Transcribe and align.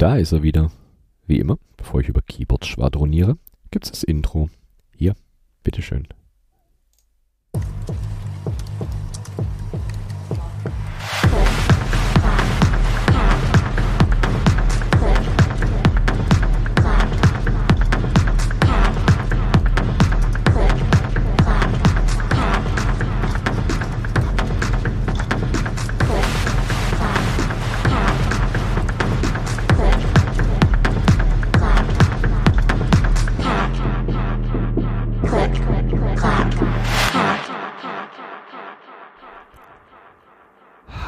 Da 0.00 0.16
ist 0.16 0.32
er 0.32 0.42
wieder. 0.42 0.70
Wie 1.26 1.38
immer, 1.38 1.58
bevor 1.76 2.00
ich 2.00 2.08
über 2.08 2.22
Keyboards 2.22 2.66
schwadroniere, 2.68 3.36
gibt's 3.70 3.90
das 3.90 4.02
Intro. 4.02 4.48
Hier, 4.96 5.14
bitteschön. 5.62 6.08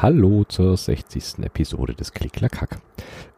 Hallo 0.03 0.43
zur 0.43 0.75
60. 0.75 1.45
Episode 1.45 1.93
des 1.93 2.11
Klicklack 2.11 2.77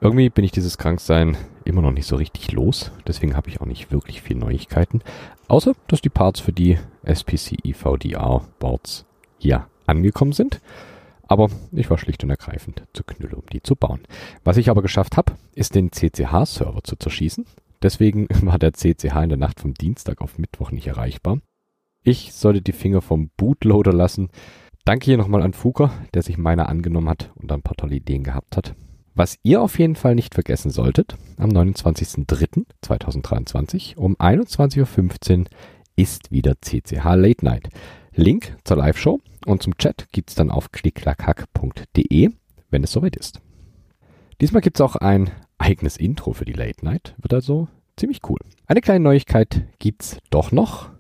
Irgendwie 0.01 0.31
bin 0.31 0.43
ich 0.43 0.51
dieses 0.51 0.79
Kranksein 0.79 1.37
immer 1.63 1.83
noch 1.83 1.91
nicht 1.91 2.07
so 2.07 2.15
richtig 2.15 2.53
los, 2.53 2.91
deswegen 3.05 3.37
habe 3.37 3.49
ich 3.49 3.61
auch 3.61 3.67
nicht 3.67 3.91
wirklich 3.91 4.23
viel 4.23 4.35
Neuigkeiten, 4.35 5.03
außer 5.47 5.73
dass 5.87 6.01
die 6.01 6.09
Parts 6.09 6.39
für 6.39 6.53
die 6.53 6.79
SPC 7.03 7.63
IVDR 7.63 8.47
Boards 8.57 9.05
hier 9.37 9.67
angekommen 9.85 10.31
sind. 10.31 10.59
Aber 11.27 11.51
ich 11.71 11.91
war 11.91 11.99
schlicht 11.99 12.23
und 12.23 12.31
ergreifend 12.31 12.81
zu 12.93 13.03
knülle, 13.03 13.35
um 13.35 13.45
die 13.53 13.61
zu 13.61 13.75
bauen. 13.75 13.99
Was 14.43 14.57
ich 14.57 14.71
aber 14.71 14.81
geschafft 14.81 15.17
habe, 15.17 15.33
ist 15.53 15.75
den 15.75 15.91
CCH-Server 15.91 16.83
zu 16.83 16.95
zerschießen. 16.95 17.45
Deswegen 17.83 18.27
war 18.41 18.57
der 18.57 18.73
CCH 18.73 19.15
in 19.21 19.29
der 19.29 19.37
Nacht 19.37 19.59
vom 19.59 19.75
Dienstag 19.75 20.19
auf 20.19 20.39
Mittwoch 20.39 20.71
nicht 20.71 20.87
erreichbar. 20.87 21.37
Ich 22.01 22.33
sollte 22.33 22.63
die 22.63 22.71
Finger 22.71 23.01
vom 23.01 23.29
Bootloader 23.37 23.93
lassen, 23.93 24.29
Danke 24.85 25.05
hier 25.05 25.17
nochmal 25.17 25.41
an 25.41 25.53
Fuker, 25.53 25.91
der 26.13 26.21
sich 26.21 26.37
meiner 26.37 26.69
angenommen 26.69 27.09
hat 27.09 27.31
und 27.35 27.51
ein 27.51 27.63
paar 27.63 27.75
tolle 27.75 27.95
Ideen 27.95 28.23
gehabt 28.23 28.55
hat. 28.55 28.75
Was 29.15 29.39
ihr 29.41 29.59
auf 29.61 29.79
jeden 29.79 29.95
Fall 29.95 30.13
nicht 30.13 30.35
vergessen 30.35 30.69
solltet, 30.69 31.15
am 31.37 31.49
29.03.2023 31.49 33.97
um 33.97 34.15
21.15 34.17 35.39
Uhr 35.39 35.45
ist 35.95 36.31
wieder 36.31 36.61
CCH 36.61 37.15
Late 37.15 37.43
Night. 37.43 37.69
Link 38.13 38.55
zur 38.63 38.77
Live-Show 38.77 39.21
und 39.47 39.63
zum 39.63 39.75
Chat 39.77 40.05
gibt's 40.11 40.35
dann 40.35 40.51
auf 40.51 40.71
klicklackhack.de, 40.71 42.29
wenn 42.69 42.83
es 42.83 42.91
soweit 42.91 43.15
ist. 43.15 43.41
Diesmal 44.39 44.61
gibt's 44.61 44.81
auch 44.81 44.97
ein 44.97 45.31
eigenes 45.57 45.97
Intro 45.97 46.33
für 46.33 46.45
die 46.45 46.53
Late 46.53 46.85
Night, 46.85 47.15
wird 47.17 47.33
also 47.33 47.69
ziemlich 47.97 48.19
cool. 48.29 48.37
Eine 48.67 48.81
kleine 48.81 49.03
Neuigkeit 49.03 49.63
gibt's 49.79 50.19
doch 50.29 50.51
noch. 50.51 50.91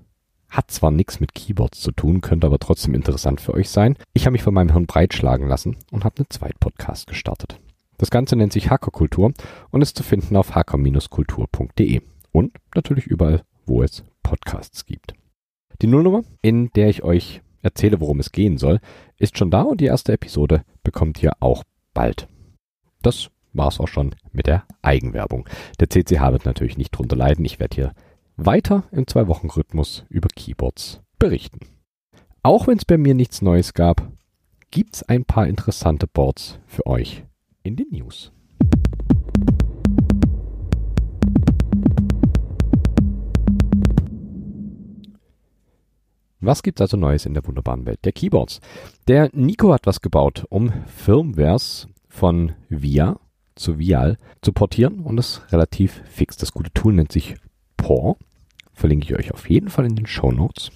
Hat 0.55 0.71
zwar 0.71 0.89
nichts 0.89 1.19
mit 1.19 1.35
Keyboards 1.35 1.81
zu 1.81 1.91
tun, 1.91 2.21
könnte 2.21 2.47
aber 2.47 2.59
trotzdem 2.59 2.93
interessant 2.93 3.41
für 3.41 3.53
euch 3.53 3.69
sein. 3.69 3.97
Ich 4.13 4.25
habe 4.25 4.31
mich 4.31 4.41
von 4.41 4.53
meinem 4.53 4.71
Hirn 4.71 4.85
breitschlagen 4.85 5.49
lassen 5.49 5.75
und 5.91 6.05
habe 6.05 6.19
einen 6.19 6.29
Zweitpodcast 6.29 7.07
gestartet. 7.07 7.59
Das 7.97 8.09
Ganze 8.09 8.37
nennt 8.37 8.53
sich 8.53 8.69
Hackerkultur 8.69 9.33
und 9.71 9.81
ist 9.81 9.97
zu 9.97 10.03
finden 10.03 10.37
auf 10.37 10.55
hacker-kultur.de 10.55 12.01
und 12.31 12.53
natürlich 12.73 13.05
überall, 13.05 13.43
wo 13.65 13.83
es 13.83 14.05
Podcasts 14.23 14.85
gibt. 14.85 15.13
Die 15.81 15.87
Nullnummer, 15.87 16.23
in 16.41 16.69
der 16.69 16.87
ich 16.87 17.03
euch 17.03 17.41
erzähle, 17.61 17.99
worum 17.99 18.21
es 18.21 18.31
gehen 18.31 18.57
soll, 18.57 18.79
ist 19.17 19.37
schon 19.37 19.51
da 19.51 19.63
und 19.63 19.81
die 19.81 19.87
erste 19.87 20.13
Episode 20.13 20.63
bekommt 20.83 21.21
ihr 21.21 21.33
auch 21.41 21.63
bald. 21.93 22.29
Das 23.01 23.29
war's 23.51 23.81
auch 23.81 23.89
schon 23.89 24.15
mit 24.31 24.47
der 24.47 24.63
Eigenwerbung. 24.81 25.49
Der 25.81 25.89
CCH 25.89 26.31
wird 26.31 26.45
natürlich 26.45 26.77
nicht 26.77 26.91
drunter 26.91 27.17
leiden. 27.17 27.43
Ich 27.43 27.59
werde 27.59 27.75
hier 27.75 27.91
weiter 28.37 28.83
im 28.91 29.07
Zwei-Wochen-Rhythmus 29.07 30.05
über 30.09 30.27
Keyboards 30.35 31.01
berichten. 31.19 31.59
Auch 32.43 32.67
wenn 32.67 32.77
es 32.77 32.85
bei 32.85 32.97
mir 32.97 33.15
nichts 33.15 33.41
Neues 33.41 33.73
gab, 33.73 34.11
gibt's 34.71 35.03
ein 35.03 35.25
paar 35.25 35.47
interessante 35.47 36.07
Boards 36.07 36.59
für 36.65 36.85
euch 36.85 37.23
in 37.63 37.75
den 37.75 37.87
News. 37.91 38.31
Was 46.41 46.61
gibt's 46.61 46.81
also 46.81 46.97
Neues 46.97 47.25
in 47.25 47.33
der 47.33 47.47
wunderbaren 47.47 47.85
Welt 47.87 48.05
der 48.05 48.11
Keyboards? 48.11 48.59
Der 49.07 49.31
Nico 49.33 49.73
hat 49.73 49.87
was 49.87 50.01
gebaut, 50.01 50.45
um 50.49 50.71
Firmwares 50.85 51.87
von 52.07 52.53
VIA 52.69 53.19
zu 53.55 53.79
Vial 53.79 54.17
zu 54.41 54.53
portieren 54.53 54.99
und 54.99 55.15
das 55.15 55.41
relativ 55.51 56.03
fix. 56.05 56.37
Das 56.37 56.51
gute 56.51 56.71
Tool 56.71 56.93
nennt 56.93 57.11
sich 57.11 57.35
Paw. 57.77 58.17
Verlinke 58.75 59.05
ich 59.05 59.15
euch 59.17 59.33
auf 59.33 59.49
jeden 59.49 59.69
Fall 59.69 59.85
in 59.85 59.95
den 59.95 60.05
Show 60.05 60.31
Notes. 60.31 60.71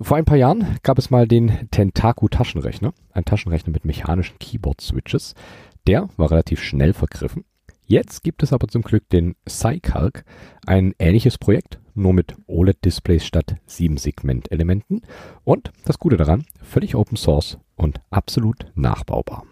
Vor 0.00 0.16
ein 0.16 0.24
paar 0.24 0.38
Jahren 0.38 0.78
gab 0.82 0.98
es 0.98 1.10
mal 1.10 1.28
den 1.28 1.68
Tentaku 1.70 2.28
Taschenrechner, 2.28 2.94
ein 3.12 3.26
Taschenrechner 3.26 3.70
mit 3.70 3.84
mechanischen 3.84 4.38
Keyboard-Switches. 4.38 5.34
Der 5.86 6.08
war 6.16 6.30
relativ 6.30 6.62
schnell 6.62 6.94
vergriffen. 6.94 7.44
Jetzt 7.84 8.22
gibt 8.22 8.42
es 8.42 8.54
aber 8.54 8.68
zum 8.68 8.80
Glück 8.80 9.08
den 9.10 9.34
Cycalc, 9.46 10.24
ein 10.64 10.94
ähnliches 10.98 11.36
Projekt, 11.36 11.80
nur 11.94 12.14
mit 12.14 12.34
OLED-Displays 12.46 13.26
statt 13.26 13.56
7-Segment-Elementen. 13.68 15.02
Und 15.44 15.70
das 15.84 15.98
Gute 15.98 16.16
daran, 16.16 16.46
völlig 16.62 16.94
Open 16.94 17.18
Source 17.18 17.58
und 17.76 18.00
absolut 18.10 18.72
nachbaubar. 18.74 19.44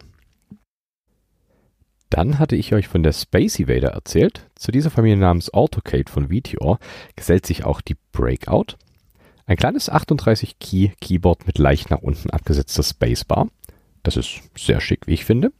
Dann 2.10 2.38
hatte 2.38 2.56
ich 2.56 2.72
euch 2.72 2.88
von 2.88 3.02
der 3.02 3.12
Space 3.12 3.58
Evader 3.58 3.90
erzählt. 3.90 4.48
Zu 4.54 4.72
dieser 4.72 4.90
Familie 4.90 5.18
namens 5.18 5.52
AutoCade 5.52 6.10
von 6.10 6.30
Vitior 6.30 6.78
gesellt 7.16 7.46
sich 7.46 7.64
auch 7.64 7.80
die 7.80 7.96
Breakout. 8.12 8.76
Ein 9.46 9.56
kleines 9.56 9.90
38-Key 9.90 10.92
Keyboard 11.00 11.46
mit 11.46 11.58
leicht 11.58 11.90
nach 11.90 12.00
unten 12.02 12.30
abgesetzter 12.30 12.82
Spacebar. 12.82 13.48
Das 14.02 14.16
ist 14.16 14.40
sehr 14.56 14.80
schick, 14.80 15.06
wie 15.06 15.14
ich 15.14 15.24
finde. 15.24 15.52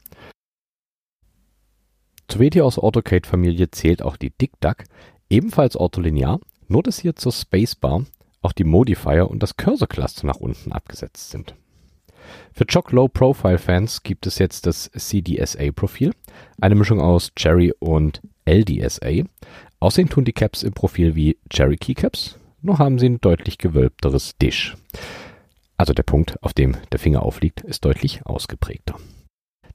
Zu 2.27 2.39
Vitiors 2.39 2.77
AutoCade 2.77 3.27
Familie 3.27 3.71
zählt 3.71 4.01
auch 4.01 4.15
die 4.15 4.29
DickDuck, 4.29 4.83
ebenfalls 5.29 5.75
ortholinear, 5.75 6.39
nur 6.67 6.83
dass 6.83 6.99
hier 6.99 7.15
zur 7.15 7.31
Spacebar 7.31 8.05
auch 8.41 8.53
die 8.53 8.63
Modifier 8.63 9.29
und 9.29 9.41
das 9.41 9.57
Cursor 9.57 9.87
Cluster 9.87 10.27
nach 10.27 10.37
unten 10.37 10.71
abgesetzt 10.71 11.31
sind. 11.31 11.55
Für 12.53 12.65
Choc 12.65 12.91
Low 12.91 13.07
Profile 13.07 13.57
Fans 13.57 14.03
gibt 14.03 14.27
es 14.27 14.37
jetzt 14.39 14.65
das 14.65 14.91
CDSA 14.91 15.71
Profil, 15.71 16.13
eine 16.59 16.75
Mischung 16.75 16.99
aus 16.99 17.31
Cherry 17.35 17.73
und 17.79 18.21
LDSA. 18.45 19.23
Aussehen 19.79 20.09
tun 20.09 20.25
die 20.25 20.33
Caps 20.33 20.63
im 20.63 20.73
Profil 20.73 21.15
wie 21.15 21.37
Cherry 21.49 21.77
Keycaps, 21.77 22.37
nur 22.61 22.79
haben 22.79 22.99
sie 22.99 23.07
ein 23.07 23.21
deutlich 23.21 23.57
gewölbteres 23.57 24.37
Dish. 24.37 24.75
Also 25.77 25.93
der 25.93 26.03
Punkt, 26.03 26.41
auf 26.43 26.53
dem 26.53 26.75
der 26.91 26.99
Finger 26.99 27.23
aufliegt, 27.23 27.61
ist 27.61 27.85
deutlich 27.85 28.25
ausgeprägter. 28.25 28.95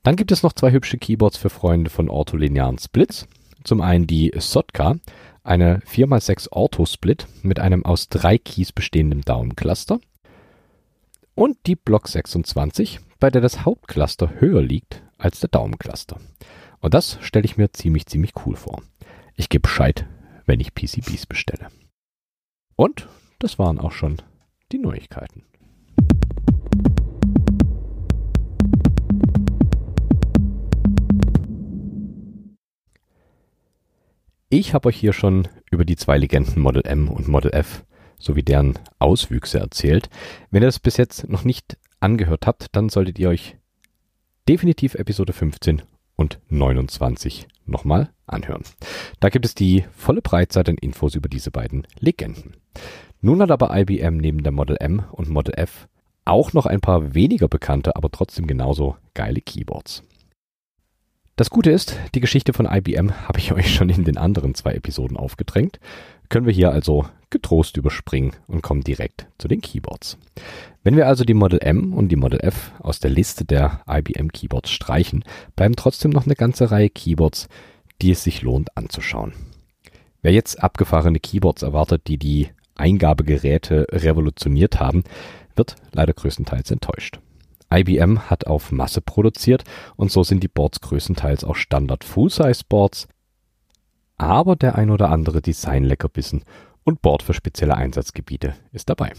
Dann 0.03 0.16
gibt 0.16 0.32
es 0.32 0.43
noch 0.43 0.53
zwei 0.53 0.70
hübsche 0.70 0.98
Keyboards 0.98 1.38
für 1.38 1.48
Freunde 1.48 1.88
von 1.88 2.10
ortholinearen 2.10 2.78
Splits. 2.78 3.26
Zum 3.64 3.81
einen 3.81 4.06
die 4.06 4.31
Sotka, 4.37 4.97
eine 5.43 5.78
4x6 5.81 6.53
Ortho-Split 6.53 7.26
mit 7.43 7.59
einem 7.59 7.87
aus 7.87 8.10
drei 8.10 8.37
Keys 8.37 8.72
bestehenden 8.72 9.22
Daumencluster 9.22 9.98
und 11.34 11.59
die 11.67 11.77
Block 11.77 12.09
26, 12.09 13.00
bei 13.19 13.31
der 13.31 13.41
das 13.41 13.65
Hauptcluster 13.65 14.41
höher 14.41 14.62
liegt 14.62 15.03
als 15.19 15.41
der 15.41 15.49
Daumencluster. 15.49 16.21
Und 16.81 16.95
das 16.95 17.19
stelle 17.22 17.45
ich 17.45 17.56
mir 17.56 17.72
ziemlich, 17.72 18.06
ziemlich 18.06 18.33
cool 18.45 18.56
vor. 18.56 18.83
Ich 19.34 19.49
gebe 19.49 19.62
Bescheid, 19.62 20.06
wenn 20.47 20.61
ich 20.61 20.75
PCBs 20.75 21.27
bestelle. 21.27 21.69
Und 22.77 23.09
das 23.39 23.59
waren 23.59 23.78
auch 23.78 23.93
schon 23.93 24.21
die 24.73 24.78
Neuigkeiten. 24.78 25.43
Ich 34.50 34.73
habe 34.73 34.88
euch 34.88 34.97
hier 34.97 35.12
schon 35.12 35.49
über 35.70 35.85
die 35.85 35.97
zwei 35.97 36.17
Legenden 36.17 36.62
Model 36.62 36.82
M 36.87 37.08
und 37.08 37.26
Model 37.26 37.53
F 37.53 37.85
sowie 38.25 38.43
deren 38.43 38.79
Auswüchse 38.99 39.59
erzählt. 39.59 40.09
Wenn 40.50 40.62
ihr 40.62 40.67
das 40.67 40.79
bis 40.79 40.97
jetzt 40.97 41.29
noch 41.29 41.44
nicht 41.44 41.76
angehört 42.00 42.47
habt, 42.47 42.69
dann 42.73 42.88
solltet 42.88 43.19
ihr 43.19 43.29
euch 43.29 43.56
definitiv 44.49 44.94
Episode 44.94 45.32
15 45.32 45.82
und 46.17 46.38
29 46.49 47.47
nochmal 47.67 48.11
anhören. 48.26 48.62
Da 49.21 49.29
gibt 49.29 49.47
es 49.47 49.55
die 49.55 49.85
volle 49.97 50.23
Breitseite 50.23 50.73
an 50.73 50.79
Infos 50.79 51.15
über 51.15 51.29
diese 51.29 51.50
beiden 51.50 51.87
Legenden. 51.99 52.56
Nun 53.21 53.41
hat 53.41 53.50
aber 53.50 53.76
IBM 53.76 54.19
neben 54.19 54.43
der 54.43 54.53
Model 54.53 54.77
M 54.81 55.05
und 55.12 55.29
Model 55.29 55.55
F 55.56 55.88
auch 56.25 56.53
noch 56.53 56.67
ein 56.67 56.81
paar 56.81 57.15
weniger 57.15 57.49
bekannte, 57.49 57.97
aber 57.97 58.11
trotzdem 58.11 58.47
genauso 58.47 58.97
geile 59.15 59.41
Keyboards. 59.41 60.03
Das 61.37 61.50
Gute 61.50 61.70
ist, 61.73 61.99
die 62.15 62.20
Geschichte 62.20 62.53
von 62.53 62.67
IBM 62.67 63.12
habe 63.27 63.38
ich 63.38 63.53
euch 63.55 63.75
schon 63.75 63.88
in 63.91 64.05
den 64.05 64.19
anderen 64.19 64.55
zwei 64.55 64.75
Episoden 64.75 65.17
aufgedrängt. 65.17 65.81
Können 66.34 66.46
wir 66.46 66.52
hier 66.52 66.72
also 66.72 67.06
getrost 67.31 67.76
überspringen 67.76 68.32
und 68.48 68.60
kommen 68.60 68.81
direkt 68.81 69.28
zu 69.38 69.46
den 69.46 69.60
Keyboards. 69.60 70.19
Wenn 70.82 70.96
wir 70.96 71.06
also 71.06 71.22
die 71.22 71.32
Model 71.32 71.60
M 71.62 71.92
und 71.92 72.08
die 72.08 72.16
Model 72.16 72.40
F 72.40 72.72
aus 72.81 72.98
der 72.98 73.12
Liste 73.12 73.44
der 73.44 73.82
IBM 73.88 74.32
Keyboards 74.32 74.72
streichen, 74.72 75.22
bleiben 75.54 75.76
trotzdem 75.76 76.10
noch 76.10 76.25
eine 76.25 76.34
ganze 76.34 76.72
Reihe 76.72 76.90
Keyboards, 76.90 77.46
die 78.02 78.10
es 78.10 78.25
sich 78.25 78.42
lohnt 78.42 78.76
anzuschauen. 78.76 79.32
Wer 80.22 80.32
jetzt 80.32 80.60
abgefahrene 80.60 81.20
Keyboards 81.20 81.62
erwartet, 81.62 82.08
die 82.08 82.19
die 82.19 82.48
Eingabegeräte 82.75 83.86
revolutioniert 83.92 84.81
haben, 84.81 85.04
wird 85.54 85.76
leider 85.92 86.14
größtenteils 86.14 86.69
enttäuscht. 86.72 87.20
IBM 87.72 88.28
hat 88.28 88.48
auf 88.48 88.72
Masse 88.72 89.02
produziert 89.02 89.62
und 89.94 90.10
so 90.10 90.25
sind 90.25 90.42
die 90.42 90.48
Boards 90.48 90.81
größtenteils 90.81 91.44
auch 91.44 91.54
Standard 91.54 92.02
Full-Size 92.02 92.62
Boards, 92.69 93.06
aber 94.16 94.56
der 94.56 94.76
ein 94.76 94.90
oder 94.90 95.11
andere 95.11 95.43
Design-Leckerbissen 95.43 96.44
und 96.84 97.02
Board 97.02 97.22
für 97.22 97.34
spezielle 97.34 97.76
Einsatzgebiete 97.76 98.55
ist 98.72 98.88
dabei. 98.88 99.12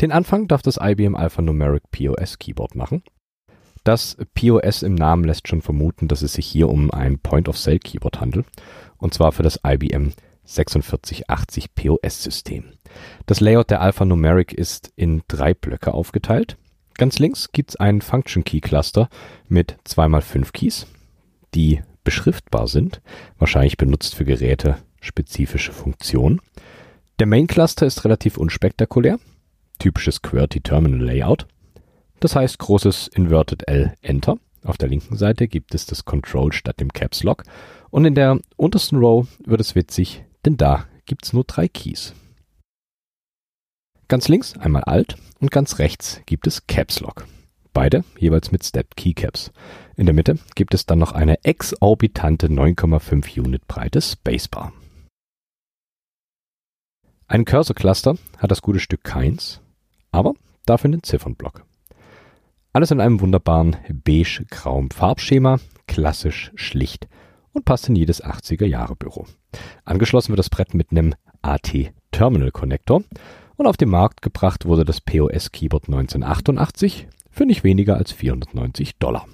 Den 0.00 0.12
Anfang 0.12 0.46
darf 0.46 0.62
das 0.62 0.78
IBM 0.80 1.16
Alphanumeric 1.16 1.90
POS 1.90 2.38
Keyboard 2.38 2.74
machen. 2.74 3.02
Das 3.84 4.16
POS 4.34 4.82
im 4.82 4.94
Namen 4.94 5.24
lässt 5.24 5.48
schon 5.48 5.62
vermuten, 5.62 6.08
dass 6.08 6.22
es 6.22 6.34
sich 6.34 6.46
hier 6.46 6.68
um 6.68 6.90
ein 6.90 7.18
Point-of-Sale 7.18 7.78
Keyboard 7.78 8.20
handelt, 8.20 8.46
und 8.98 9.14
zwar 9.14 9.32
für 9.32 9.42
das 9.42 9.60
IBM 9.66 10.12
4680 10.44 11.74
POS 11.74 12.22
System. 12.22 12.64
Das 13.26 13.40
Layout 13.40 13.70
der 13.70 13.80
Alphanumeric 13.80 14.52
ist 14.52 14.92
in 14.96 15.22
drei 15.28 15.54
Blöcke 15.54 15.92
aufgeteilt. 15.92 16.56
Ganz 16.94 17.18
links 17.18 17.52
gibt 17.52 17.70
es 17.70 17.76
einen 17.76 18.00
Function 18.00 18.44
Key 18.44 18.60
Cluster 18.60 19.08
mit 19.46 19.76
2x5 19.86 20.52
Keys, 20.52 20.86
die 21.54 21.82
beschriftbar 22.08 22.68
sind, 22.68 23.02
wahrscheinlich 23.36 23.76
benutzt 23.76 24.14
für 24.14 24.24
Geräte 24.24 24.78
spezifische 24.98 25.72
Funktionen. 25.72 26.40
Der 27.18 27.26
Main 27.26 27.46
Cluster 27.46 27.84
ist 27.84 28.02
relativ 28.06 28.38
unspektakulär, 28.38 29.18
typisches 29.78 30.22
QWERTY 30.22 30.62
Terminal 30.62 31.04
Layout. 31.04 31.46
Das 32.20 32.34
heißt 32.34 32.58
großes 32.60 33.08
Inverted 33.08 33.68
L 33.68 33.92
Enter. 34.00 34.38
Auf 34.64 34.78
der 34.78 34.88
linken 34.88 35.18
Seite 35.18 35.48
gibt 35.48 35.74
es 35.74 35.84
das 35.84 36.06
Control 36.06 36.50
statt 36.54 36.80
dem 36.80 36.94
Caps 36.94 37.24
Lock 37.24 37.42
und 37.90 38.06
in 38.06 38.14
der 38.14 38.40
untersten 38.56 38.96
Row 38.96 39.28
wird 39.44 39.60
es 39.60 39.74
witzig, 39.74 40.24
denn 40.46 40.56
da 40.56 40.86
gibt 41.04 41.26
es 41.26 41.34
nur 41.34 41.44
drei 41.44 41.68
Keys. 41.68 42.14
Ganz 44.08 44.28
links 44.28 44.56
einmal 44.56 44.84
Alt 44.84 45.16
und 45.40 45.50
ganz 45.50 45.78
rechts 45.78 46.22
gibt 46.24 46.46
es 46.46 46.66
Caps 46.66 47.00
Lock. 47.00 47.26
Beide 47.74 48.02
jeweils 48.18 48.50
mit 48.50 48.64
Stepped 48.64 48.96
Keycaps. 48.96 49.52
In 49.98 50.06
der 50.06 50.14
Mitte 50.14 50.38
gibt 50.54 50.74
es 50.74 50.86
dann 50.86 51.00
noch 51.00 51.10
eine 51.10 51.44
exorbitante 51.44 52.46
9,5 52.46 53.40
Unit 53.40 53.66
breite 53.66 54.00
Spacebar. 54.00 54.72
Ein 57.26 57.44
Cursor-Cluster 57.44 58.14
hat 58.36 58.50
das 58.52 58.62
gute 58.62 58.78
Stück 58.78 59.02
keins, 59.02 59.60
aber 60.12 60.34
dafür 60.66 60.90
einen 60.90 61.02
Ziffernblock. 61.02 61.64
Alles 62.72 62.92
in 62.92 63.00
einem 63.00 63.20
wunderbaren 63.20 63.76
beige-grauen 63.90 64.92
Farbschema, 64.92 65.58
klassisch 65.88 66.52
schlicht 66.54 67.08
und 67.52 67.64
passt 67.64 67.88
in 67.88 67.96
jedes 67.96 68.22
80er-Jahre-Büro. 68.22 69.26
Angeschlossen 69.84 70.28
wird 70.28 70.38
das 70.38 70.50
Brett 70.50 70.74
mit 70.74 70.92
einem 70.92 71.16
AT-Terminal-Connector 71.42 73.02
und 73.56 73.66
auf 73.66 73.76
den 73.76 73.88
Markt 73.88 74.22
gebracht 74.22 74.64
wurde 74.64 74.84
das 74.84 75.00
POS 75.00 75.50
Keyboard 75.50 75.88
1988 75.88 77.08
für 77.32 77.46
nicht 77.46 77.64
weniger 77.64 77.96
als 77.96 78.12
490 78.12 78.98
Dollar. 78.98 79.26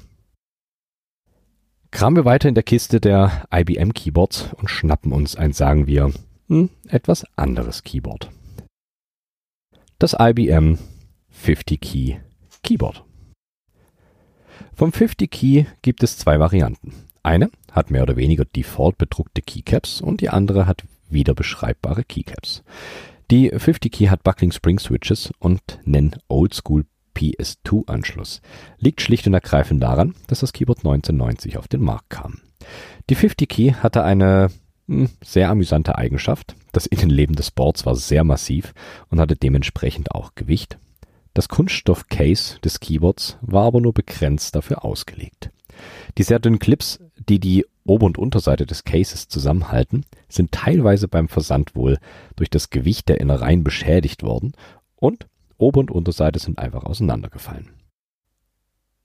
Kramen 1.95 2.17
wir 2.17 2.25
weiter 2.25 2.49
in 2.49 2.57
der 2.57 2.65
Kiste 2.65 3.01
der 3.01 3.45
IBM 3.55 3.93
Keyboards 3.95 4.49
und 4.57 4.69
schnappen 4.69 5.13
uns 5.13 5.37
ein, 5.37 5.53
sagen 5.53 5.87
wir, 5.87 6.13
hm, 6.49 6.69
etwas 6.89 7.25
anderes 7.37 7.85
Keyboard. 7.85 8.31
Das 10.01 10.17
IBM 10.19 10.79
50 11.31 11.81
Key 11.81 12.17
Keyboard. 12.65 13.05
Vom 14.75 14.93
50 14.93 15.31
Key 15.31 15.67
gibt 15.83 16.03
es 16.03 16.19
zwei 16.19 16.41
Varianten. 16.41 16.93
Eine 17.23 17.49
hat 17.71 17.93
mehr 17.93 18.03
oder 18.03 18.17
weniger 18.17 18.45
default 18.45 18.99
bedruckte 18.99 19.41
Keycaps 19.41 20.01
und 20.01 20.21
die 20.21 20.31
andere 20.31 20.67
hat 20.67 20.83
wieder 21.11 21.35
beschreibbare 21.35 22.03
Keycaps. 22.03 22.65
Die 23.31 23.51
50 23.57 23.93
Key 23.93 24.07
hat 24.09 24.25
Buckling 24.25 24.51
Spring 24.51 24.81
Switches 24.81 25.33
und 25.39 25.79
nen 25.85 26.17
Oldschool 26.27 26.87
PS2-Anschluss. 27.15 28.41
Liegt 28.79 29.01
schlicht 29.01 29.27
und 29.27 29.35
ergreifend 29.35 29.83
daran, 29.83 30.15
dass 30.27 30.41
das 30.41 30.53
Keyboard 30.53 30.79
1990 30.79 31.59
auf 31.59 31.69
den 31.69 31.83
Markt 31.83 32.11
kam. 32.11 32.41
Die 33.11 33.15
50 33.15 33.49
Key 33.49 33.73
hatte 33.73 34.05
eine 34.05 34.51
hm, 34.89 35.09
sehr 35.23 35.51
amüsante 35.51 35.97
Eigenschaft. 35.97 36.55
Das 36.73 36.87
Innenleben 36.87 37.37
des 37.37 37.51
Boards 37.51 37.87
war 37.87 37.95
sehr 37.95 38.25
massiv 38.25 38.75
und 39.11 39.21
hatte 39.21 39.37
dementsprechend 39.37 40.13
auch 40.13 40.35
Gewicht. 40.35 40.79
Das 41.35 41.49
Kunststoff-Case 41.49 42.61
des 42.61 42.81
Keyboards 42.81 43.39
war 43.41 43.65
aber 43.65 43.81
nur 43.81 43.93
begrenzt 43.93 44.55
dafür 44.55 44.85
ausgelegt. 44.85 45.51
Die 46.17 46.23
sehr 46.23 46.39
dünnen 46.39 46.61
Clips, 46.61 47.01
die 47.29 47.41
die 47.41 47.67
Ober- 47.85 48.07
und 48.07 48.19
Unterseite 48.19 48.67
des 48.67 48.85
Cases 48.85 49.29
zusammenhalten, 49.29 50.05
sind 50.29 50.53
teilweise 50.53 51.09
beim 51.09 51.29
Versand 51.29 51.75
wohl 51.75 51.99
durch 52.37 52.51
das 52.51 52.71
Gewicht 52.71 53.09
der 53.09 53.21
Innereien 53.21 53.65
beschädigt 53.65 54.23
worden 54.23 54.53
und 54.97 55.27
Ober- 55.59 55.81
und 55.81 55.91
Unterseite 55.91 56.39
sind 56.39 56.59
einfach 56.59 56.85
auseinandergefallen. 56.85 57.71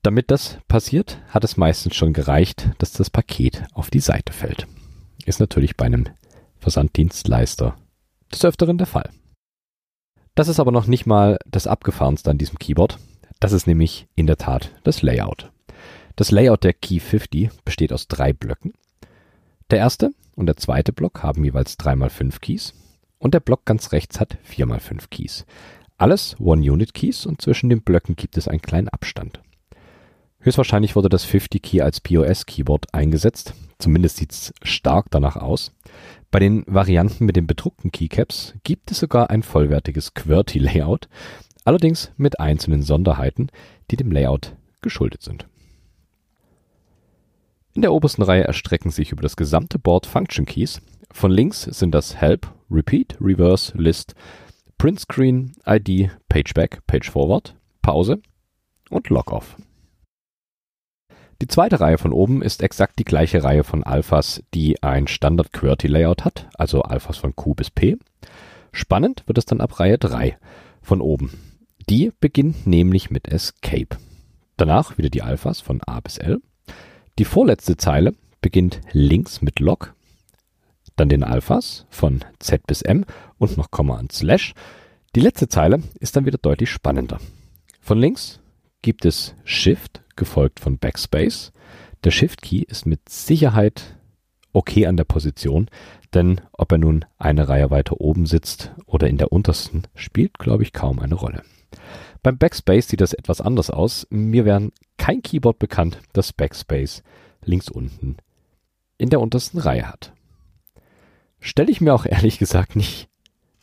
Damit 0.01 0.31
das 0.31 0.59
passiert, 0.67 1.19
hat 1.29 1.43
es 1.43 1.57
meistens 1.57 1.95
schon 1.95 2.13
gereicht, 2.13 2.69
dass 2.77 2.93
das 2.93 3.09
Paket 3.09 3.65
auf 3.73 3.89
die 3.89 3.99
Seite 3.99 4.31
fällt. 4.31 4.67
Ist 5.25 5.39
natürlich 5.39 5.75
bei 5.75 5.85
einem 5.85 6.05
Versanddienstleister 6.59 7.75
des 8.31 8.45
Öfteren 8.45 8.77
der 8.77 8.87
Fall. 8.87 9.09
Das 10.35 10.47
ist 10.47 10.59
aber 10.59 10.71
noch 10.71 10.87
nicht 10.87 11.05
mal 11.05 11.37
das 11.45 11.67
Abgefahrenste 11.67 12.31
an 12.31 12.37
diesem 12.37 12.59
Keyboard. 12.59 12.97
Das 13.39 13.51
ist 13.51 13.67
nämlich 13.67 14.07
in 14.15 14.27
der 14.27 14.37
Tat 14.37 14.71
das 14.83 15.01
Layout. 15.01 15.51
Das 16.15 16.31
Layout 16.31 16.63
der 16.63 16.73
Key 16.73 16.99
50 16.99 17.49
besteht 17.65 17.91
aus 17.91 18.07
drei 18.07 18.33
Blöcken. 18.33 18.73
Der 19.69 19.79
erste 19.79 20.11
und 20.35 20.45
der 20.45 20.57
zweite 20.57 20.93
Block 20.93 21.23
haben 21.23 21.43
jeweils 21.43 21.77
3x5 21.77 22.39
Keys 22.39 22.73
und 23.17 23.33
der 23.33 23.39
Block 23.41 23.65
ganz 23.65 23.91
rechts 23.91 24.19
hat 24.19 24.37
4x5 24.49 25.09
Keys. 25.09 25.45
Alles 25.99 26.37
One-Unit-Keys 26.39 27.25
und 27.25 27.41
zwischen 27.41 27.69
den 27.69 27.81
Blöcken 27.81 28.15
gibt 28.15 28.37
es 28.37 28.47
einen 28.47 28.61
kleinen 28.61 28.87
Abstand. 28.87 29.41
Höchstwahrscheinlich 30.39 30.95
wurde 30.95 31.09
das 31.09 31.27
50-Key 31.27 31.81
als 31.81 31.99
POS-Keyboard 31.99 32.93
eingesetzt, 32.93 33.53
zumindest 33.79 34.15
sieht 34.15 34.31
es 34.31 34.53
stark 34.63 35.07
danach 35.11 35.35
aus. 35.35 35.73
Bei 36.31 36.39
den 36.39 36.63
Varianten 36.67 37.25
mit 37.25 37.35
den 37.35 37.47
bedruckten 37.47 37.91
Keycaps 37.91 38.53
gibt 38.63 38.91
es 38.91 38.99
sogar 38.99 39.29
ein 39.29 39.43
vollwertiges 39.43 40.13
QWERTY-Layout, 40.13 41.09
allerdings 41.65 42.13
mit 42.15 42.39
einzelnen 42.39 42.81
Sonderheiten, 42.81 43.47
die 43.91 43.97
dem 43.97 44.13
Layout 44.13 44.55
geschuldet 44.79 45.21
sind. 45.21 45.47
In 47.73 47.81
der 47.81 47.91
obersten 47.91 48.23
Reihe 48.23 48.45
erstrecken 48.45 48.91
sich 48.91 49.11
über 49.11 49.21
das 49.21 49.35
gesamte 49.35 49.77
Board 49.77 50.05
Function 50.05 50.45
Keys. 50.45 50.81
Von 51.11 51.31
links 51.31 51.63
sind 51.63 51.93
das 51.93 52.15
Help, 52.15 52.47
Repeat, 52.71 53.17
Reverse, 53.19 53.77
List, 53.77 54.15
Print 54.79 55.01
Screen, 55.01 55.51
ID, 55.67 56.09
Page 56.29 56.53
Back, 56.53 56.87
Page 56.87 57.11
Forward, 57.11 57.53
Pause 57.81 58.21
und 58.89 59.09
Log 59.09 59.33
Off. 59.33 59.57
Die 61.41 61.47
zweite 61.47 61.81
Reihe 61.81 61.97
von 61.97 62.13
oben 62.13 62.41
ist 62.41 62.63
exakt 62.63 62.97
die 62.97 63.03
gleiche 63.03 63.43
Reihe 63.43 63.65
von 63.65 63.83
Alphas, 63.83 64.41
die 64.53 64.81
ein 64.81 65.07
Standard 65.07 65.51
QWERTY 65.51 65.87
Layout 65.87 66.23
hat, 66.23 66.47
also 66.57 66.83
Alphas 66.83 67.17
von 67.17 67.35
Q 67.35 67.55
bis 67.55 67.69
P. 67.69 67.97
Spannend 68.71 69.23
wird 69.27 69.37
es 69.37 69.43
dann 69.43 69.59
ab 69.59 69.81
Reihe 69.81 69.97
3 69.97 70.37
von 70.81 71.01
oben. 71.01 71.33
Die 71.89 72.13
beginnt 72.21 72.65
nämlich 72.65 73.09
mit 73.11 73.27
Escape. 73.27 73.97
Danach 74.55 74.97
wieder 74.97 75.09
die 75.09 75.23
Alphas 75.23 75.59
von 75.59 75.81
A 75.85 75.99
bis 75.99 76.19
L. 76.19 76.39
Die 77.17 77.25
vorletzte 77.25 77.75
Zeile 77.75 78.15
beginnt 78.39 78.79
links 78.93 79.41
mit 79.41 79.59
Log 79.59 79.93
dann 80.99 81.09
den 81.09 81.23
Alphas 81.23 81.85
von 81.89 82.23
Z 82.39 82.65
bis 82.67 82.81
M 82.81 83.05
und 83.37 83.57
noch 83.57 83.71
Komma 83.71 83.99
und 83.99 84.11
Slash. 84.11 84.53
Die 85.15 85.21
letzte 85.21 85.47
Zeile 85.47 85.81
ist 85.99 86.15
dann 86.15 86.25
wieder 86.25 86.37
deutlich 86.37 86.69
spannender. 86.69 87.19
Von 87.81 87.99
links 87.99 88.39
gibt 88.81 89.05
es 89.05 89.35
Shift, 89.43 90.01
gefolgt 90.15 90.59
von 90.59 90.77
Backspace. 90.77 91.51
Der 92.03 92.11
Shift-Key 92.11 92.63
ist 92.63 92.85
mit 92.85 93.09
Sicherheit 93.09 93.97
okay 94.53 94.87
an 94.87 94.97
der 94.97 95.03
Position, 95.03 95.69
denn 96.13 96.41
ob 96.51 96.71
er 96.71 96.77
nun 96.77 97.05
eine 97.17 97.47
Reihe 97.47 97.69
weiter 97.69 97.99
oben 98.01 98.25
sitzt 98.25 98.71
oder 98.85 99.07
in 99.07 99.17
der 99.17 99.31
untersten, 99.31 99.83
spielt, 99.95 100.39
glaube 100.39 100.63
ich, 100.63 100.73
kaum 100.73 100.99
eine 100.99 101.15
Rolle. 101.15 101.43
Beim 102.23 102.37
Backspace 102.37 102.87
sieht 102.89 103.01
das 103.01 103.13
etwas 103.13 103.41
anders 103.41 103.69
aus. 103.69 104.07
Mir 104.09 104.45
wäre 104.45 104.71
kein 104.97 105.21
Keyboard 105.21 105.59
bekannt, 105.59 105.99
das 106.13 106.33
Backspace 106.33 107.03
links 107.43 107.69
unten 107.69 108.17
in 108.97 109.09
der 109.09 109.21
untersten 109.21 109.59
Reihe 109.59 109.87
hat. 109.87 110.13
Stelle 111.39 111.71
ich 111.71 111.81
mir 111.81 111.93
auch 111.93 112.05
ehrlich 112.05 112.39
gesagt 112.39 112.75
nicht 112.75 113.09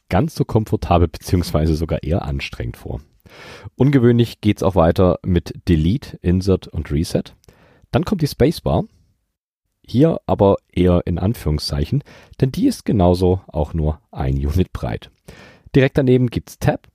ganz 0.09 0.35
so 0.35 0.45
komfortabel 0.45 1.09
beziehungsweise 1.09 1.75
sogar 1.75 2.03
eher 2.03 2.23
anstrengend 2.23 2.77
vor. 2.77 3.01
Ungewöhnlich 3.75 4.41
geht's 4.41 4.63
auch 4.63 4.75
weiter 4.75 5.19
mit 5.25 5.69
Delete, 5.69 6.17
Insert 6.23 6.69
und 6.69 6.91
Reset. 6.91 7.25
Dann 7.91 8.05
kommt 8.05 8.23
die 8.23 8.29
Spacebar. 8.29 8.85
Hier 9.89 10.21
aber 10.27 10.57
eher 10.73 11.03
in 11.07 11.19
Anführungszeichen, 11.19 12.03
denn 12.41 12.51
die 12.51 12.67
ist 12.67 12.85
genauso 12.85 13.41
auch 13.47 13.73
nur 13.73 14.01
ein 14.11 14.35
Unit 14.35 14.73
breit. 14.73 15.11
Direkt 15.77 15.97
daneben 15.97 16.29
gibt's 16.29 16.59
Tab. 16.59 16.89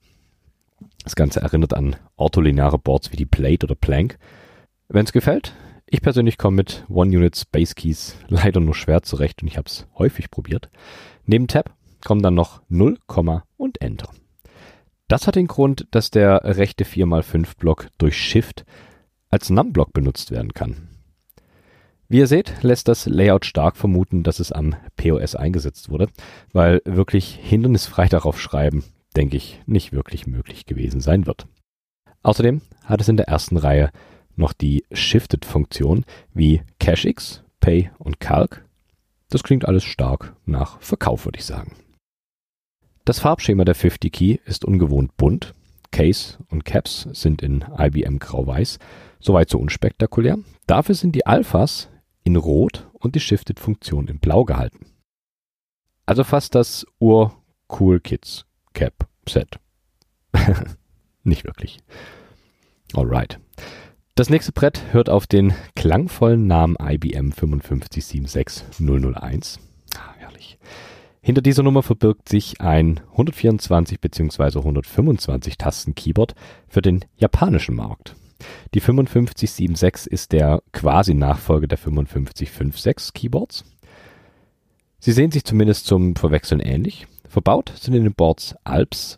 Das 1.03 1.15
Ganze 1.15 1.39
erinnert 1.39 1.73
an 1.73 1.95
ortholineare 2.17 2.77
Boards 2.77 3.11
wie 3.11 3.17
die 3.17 3.25
Plate 3.25 3.65
oder 3.65 3.75
Plank. 3.75 4.17
Wenn 4.89 5.05
es 5.05 5.13
gefällt, 5.13 5.53
ich 5.91 6.01
persönlich 6.01 6.37
komme 6.37 6.55
mit 6.55 6.85
One-Unit 6.87 7.35
Space 7.35 7.75
Keys 7.75 8.15
leider 8.29 8.61
nur 8.61 8.73
schwer 8.73 9.03
zurecht 9.03 9.41
und 9.41 9.49
ich 9.49 9.57
habe 9.57 9.67
es 9.67 9.87
häufig 9.97 10.31
probiert. 10.31 10.71
Neben 11.25 11.47
Tab 11.47 11.75
kommen 12.03 12.23
dann 12.23 12.33
noch 12.33 12.61
0, 12.69 12.97
und 13.57 13.81
Enter. 13.81 14.09
Das 15.09 15.27
hat 15.27 15.35
den 15.35 15.47
Grund, 15.47 15.87
dass 15.91 16.09
der 16.09 16.41
rechte 16.45 16.85
4x5 16.85 17.57
Block 17.57 17.87
durch 17.97 18.15
Shift 18.15 18.65
als 19.29 19.49
Num-Block 19.49 19.91
benutzt 19.91 20.31
werden 20.31 20.53
kann. 20.53 20.87
Wie 22.07 22.19
ihr 22.19 22.27
seht, 22.27 22.63
lässt 22.63 22.87
das 22.87 23.05
Layout 23.05 23.45
stark 23.45 23.75
vermuten, 23.75 24.23
dass 24.23 24.39
es 24.39 24.53
am 24.53 24.75
POS 24.95 25.35
eingesetzt 25.35 25.89
wurde, 25.89 26.07
weil 26.53 26.81
wirklich 26.85 27.37
hindernisfrei 27.41 28.07
darauf 28.07 28.39
schreiben, 28.39 28.85
denke 29.17 29.35
ich, 29.35 29.61
nicht 29.65 29.91
wirklich 29.91 30.25
möglich 30.25 30.65
gewesen 30.65 31.01
sein 31.01 31.25
wird. 31.25 31.47
Außerdem 32.23 32.61
hat 32.85 33.01
es 33.01 33.09
in 33.09 33.17
der 33.17 33.27
ersten 33.27 33.57
Reihe 33.57 33.91
noch 34.41 34.51
die 34.51 34.83
Shifted-Funktion 34.91 36.03
wie 36.33 36.61
CashX, 36.79 37.43
Pay 37.61 37.91
und 37.97 38.19
Calc. 38.19 38.65
Das 39.29 39.43
klingt 39.43 39.65
alles 39.65 39.85
stark 39.85 40.35
nach 40.45 40.81
Verkauf, 40.81 41.23
würde 41.23 41.39
ich 41.39 41.45
sagen. 41.45 41.77
Das 43.05 43.19
Farbschema 43.19 43.63
der 43.63 43.75
50 43.75 44.11
Key 44.11 44.37
ist 44.45 44.65
ungewohnt 44.65 45.15
bunt. 45.15 45.55
Case 45.91 46.37
und 46.49 46.65
Caps 46.65 47.07
sind 47.11 47.41
in 47.41 47.65
IBM 47.77 48.19
grau-weiß. 48.19 48.79
Soweit 49.19 49.49
so 49.49 49.57
unspektakulär. 49.59 50.37
Dafür 50.67 50.95
sind 50.95 51.15
die 51.15 51.25
Alphas 51.25 51.89
in 52.23 52.35
rot 52.35 52.87
und 52.93 53.15
die 53.15 53.19
Shifted-Funktion 53.19 54.07
in 54.07 54.19
blau 54.19 54.45
gehalten. 54.45 54.85
Also 56.05 56.23
fast 56.23 56.55
das 56.55 56.85
Ur-Cool 56.99 57.99
Kids 57.99 58.45
Cap 58.73 59.07
Set. 59.27 59.59
Nicht 61.23 61.45
wirklich. 61.45 61.79
Alright. 62.93 63.39
Das 64.21 64.29
nächste 64.29 64.51
Brett 64.51 64.93
hört 64.93 65.09
auf 65.09 65.25
den 65.25 65.55
klangvollen 65.75 66.45
Namen 66.45 66.75
IBM 66.79 67.31
5576001. 67.31 69.57
Ah, 69.95 70.13
herrlich. 70.19 70.59
Hinter 71.23 71.41
dieser 71.41 71.63
Nummer 71.63 71.81
verbirgt 71.81 72.29
sich 72.29 72.61
ein 72.61 72.99
124 73.13 73.99
bzw. 73.99 74.59
125 74.59 75.57
Tasten 75.57 75.95
Keyboard 75.95 76.35
für 76.67 76.83
den 76.83 77.03
japanischen 77.17 77.75
Markt. 77.75 78.15
Die 78.75 78.79
5576 78.79 80.11
ist 80.11 80.33
der 80.33 80.61
Quasi-Nachfolger 80.71 81.65
der 81.65 81.79
5556 81.79 83.15
Keyboards. 83.15 83.65
Sie 84.99 85.13
sehen 85.13 85.31
sich 85.31 85.45
zumindest 85.45 85.87
zum 85.87 86.15
Verwechseln 86.15 86.59
ähnlich. 86.59 87.07
Verbaut 87.27 87.73
sind 87.75 87.95
in 87.95 88.03
den 88.03 88.13
Boards 88.13 88.53
Alps 88.65 89.17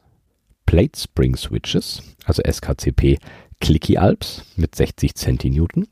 Plate 0.65 0.97
Spring 0.97 1.35
Switches, 1.35 2.01
also 2.25 2.41
SKCP 2.41 3.19
Clicky 3.63 3.97
Alps 3.97 4.43
mit 4.57 4.75
60 4.75 5.15
Centinewton. 5.15 5.87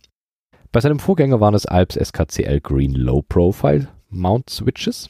Bei 0.74 0.82
seinem 0.82 1.00
Vorgänger 1.00 1.40
waren 1.40 1.54
es 1.54 1.66
Alps 1.66 1.96
SKCL 1.96 2.60
Green 2.60 2.92
Low 2.92 3.22
Profile 3.22 3.88
Mount 4.10 4.50
Switches. 4.50 5.08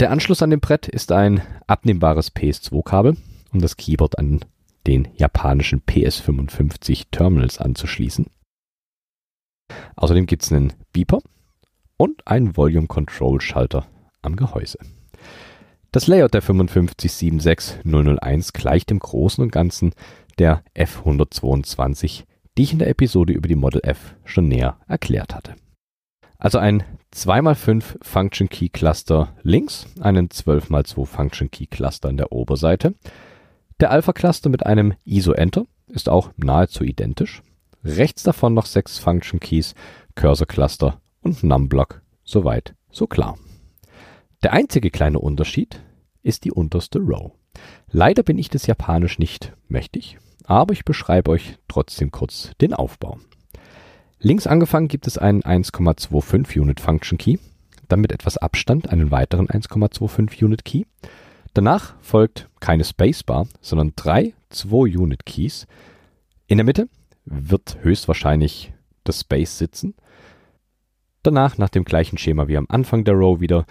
Der 0.00 0.10
Anschluss 0.10 0.40
an 0.40 0.48
dem 0.48 0.60
Brett 0.60 0.88
ist 0.88 1.12
ein 1.12 1.42
abnehmbares 1.66 2.34
PS2-Kabel, 2.34 3.18
um 3.52 3.60
das 3.60 3.76
Keyboard 3.76 4.18
an 4.18 4.40
den 4.86 5.08
japanischen 5.16 5.82
PS55 5.82 7.08
Terminals 7.10 7.58
anzuschließen. 7.58 8.30
Außerdem 9.96 10.24
gibt 10.24 10.44
es 10.44 10.52
einen 10.52 10.72
Beeper 10.94 11.18
und 11.98 12.26
einen 12.26 12.56
Volume 12.56 12.86
Control 12.86 13.42
Schalter 13.42 13.86
am 14.22 14.34
Gehäuse. 14.34 14.78
Das 15.92 16.06
Layout 16.06 16.32
der 16.32 16.42
5576001 16.42 18.54
gleicht 18.54 18.90
im 18.90 18.98
Großen 18.98 19.44
und 19.44 19.50
Ganzen 19.50 19.92
der 20.38 20.62
F122, 20.74 22.24
die 22.56 22.62
ich 22.62 22.72
in 22.72 22.78
der 22.78 22.88
Episode 22.88 23.32
über 23.32 23.48
die 23.48 23.56
Model 23.56 23.80
F 23.84 24.14
schon 24.24 24.48
näher 24.48 24.78
erklärt 24.86 25.34
hatte. 25.34 25.54
Also 26.38 26.58
ein 26.58 26.84
2x5 27.14 27.96
Function 28.02 28.48
Key 28.48 28.68
Cluster 28.68 29.34
links, 29.42 29.86
einen 30.00 30.28
12x2 30.28 31.06
Function 31.06 31.50
Key 31.50 31.66
Cluster 31.66 32.10
an 32.10 32.18
der 32.18 32.32
Oberseite. 32.32 32.94
Der 33.80 33.90
Alpha 33.90 34.12
Cluster 34.12 34.50
mit 34.50 34.66
einem 34.66 34.94
ISO 35.04 35.32
Enter 35.32 35.66
ist 35.88 36.08
auch 36.08 36.30
nahezu 36.36 36.84
identisch. 36.84 37.42
Rechts 37.84 38.22
davon 38.22 38.54
noch 38.54 38.66
sechs 38.66 38.98
Function 38.98 39.40
Keys, 39.40 39.74
Cursor 40.14 40.46
Cluster 40.46 41.00
und 41.22 41.42
Numblock. 41.42 42.02
Soweit, 42.24 42.74
so 42.90 43.06
klar. 43.06 43.38
Der 44.42 44.52
einzige 44.52 44.90
kleine 44.90 45.18
Unterschied 45.18 45.80
ist 46.22 46.44
die 46.44 46.52
unterste 46.52 46.98
Row. 46.98 47.32
Leider 47.90 48.22
bin 48.22 48.38
ich 48.38 48.50
des 48.50 48.66
Japanisch 48.66 49.18
nicht 49.18 49.52
mächtig, 49.68 50.18
aber 50.46 50.72
ich 50.72 50.84
beschreibe 50.84 51.30
euch 51.30 51.58
trotzdem 51.68 52.10
kurz 52.10 52.52
den 52.60 52.72
Aufbau. 52.72 53.18
Links 54.18 54.46
angefangen 54.46 54.88
gibt 54.88 55.06
es 55.06 55.18
einen 55.18 55.42
1,25 55.42 56.60
Unit 56.60 56.80
Function 56.80 57.18
Key, 57.18 57.36
dann 57.88 58.00
mit 58.00 58.12
etwas 58.12 58.38
Abstand 58.38 58.90
einen 58.90 59.10
weiteren 59.10 59.48
1,25 59.48 60.44
Unit 60.44 60.64
Key. 60.64 60.84
Danach 61.54 61.94
folgt 62.00 62.48
keine 62.60 62.84
Spacebar, 62.84 63.46
sondern 63.60 63.92
drei 63.96 64.34
2 64.50 64.98
Unit 64.98 65.26
Keys. 65.26 65.66
In 66.46 66.58
der 66.58 66.64
Mitte 66.64 66.88
wird 67.24 67.78
höchstwahrscheinlich 67.82 68.72
das 69.04 69.20
Space 69.20 69.58
sitzen. 69.58 69.94
Danach 71.22 71.58
nach 71.58 71.70
dem 71.70 71.84
gleichen 71.84 72.18
Schema 72.18 72.48
wie 72.48 72.56
am 72.56 72.66
Anfang 72.68 73.04
der 73.04 73.14
Row 73.14 73.40
wieder 73.40 73.66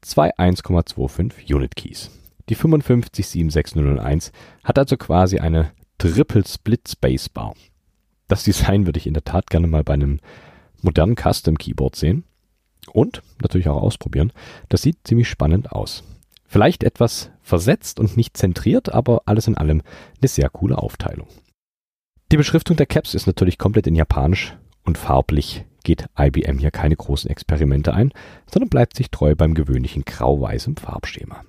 zwei 0.00 0.34
1,25 0.36 1.54
Unit 1.54 1.76
Keys. 1.76 2.10
Die 2.48 2.56
5576001 2.56 4.32
hat 4.64 4.78
also 4.78 4.96
quasi 4.96 5.38
eine 5.38 5.72
Triple 5.98 6.44
Split 6.46 6.88
Spacebar. 6.88 7.54
Das 8.28 8.44
Design 8.44 8.86
würde 8.86 8.98
ich 8.98 9.06
in 9.06 9.14
der 9.14 9.24
Tat 9.24 9.48
gerne 9.48 9.66
mal 9.66 9.84
bei 9.84 9.94
einem 9.94 10.20
modernen 10.82 11.16
Custom 11.16 11.56
Keyboard 11.58 11.96
sehen. 11.96 12.24
Und 12.92 13.22
natürlich 13.42 13.68
auch 13.68 13.82
ausprobieren. 13.82 14.32
Das 14.68 14.82
sieht 14.82 14.98
ziemlich 15.04 15.28
spannend 15.28 15.72
aus. 15.72 16.04
Vielleicht 16.44 16.84
etwas 16.84 17.30
versetzt 17.42 17.98
und 17.98 18.16
nicht 18.16 18.36
zentriert, 18.36 18.92
aber 18.92 19.22
alles 19.26 19.48
in 19.48 19.56
allem 19.56 19.82
eine 20.20 20.28
sehr 20.28 20.48
coole 20.48 20.78
Aufteilung. 20.78 21.26
Die 22.30 22.36
Beschriftung 22.36 22.76
der 22.76 22.86
Caps 22.86 23.14
ist 23.14 23.26
natürlich 23.26 23.58
komplett 23.58 23.86
in 23.86 23.94
Japanisch 23.94 24.56
und 24.84 24.98
farblich 24.98 25.64
geht 25.82 26.06
IBM 26.18 26.58
hier 26.58 26.72
keine 26.72 26.96
großen 26.96 27.30
Experimente 27.30 27.94
ein, 27.94 28.12
sondern 28.50 28.68
bleibt 28.68 28.96
sich 28.96 29.10
treu 29.10 29.34
beim 29.36 29.54
gewöhnlichen 29.54 30.04
grau-weißen 30.04 30.76
Farbschema. 30.76 31.42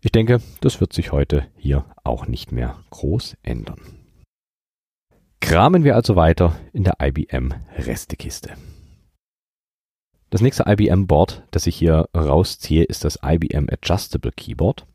Ich 0.00 0.12
denke, 0.12 0.40
das 0.60 0.80
wird 0.80 0.92
sich 0.92 1.12
heute 1.12 1.46
hier 1.56 1.84
auch 2.04 2.26
nicht 2.26 2.52
mehr 2.52 2.78
groß 2.90 3.36
ändern. 3.42 3.80
Kramen 5.40 5.84
wir 5.84 5.96
also 5.96 6.16
weiter 6.16 6.56
in 6.72 6.84
der 6.84 6.96
IBM 7.00 7.54
Restekiste. 7.76 8.50
Das 10.30 10.40
nächste 10.40 10.64
IBM-Board, 10.66 11.42
das 11.50 11.66
ich 11.66 11.76
hier 11.76 12.08
rausziehe, 12.14 12.84
ist 12.84 13.04
das 13.04 13.18
IBM 13.24 13.68
Adjustable 13.68 14.30
Keyboard. 14.30 14.86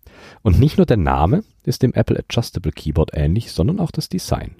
Und 0.43 0.59
nicht 0.59 0.77
nur 0.77 0.85
der 0.85 0.97
Name 0.97 1.43
ist 1.65 1.83
dem 1.83 1.93
Apple 1.93 2.17
Adjustable 2.17 2.71
Keyboard 2.71 3.11
ähnlich, 3.13 3.51
sondern 3.51 3.81
auch 3.81 3.91
das 3.91 4.07
Design. 4.07 4.55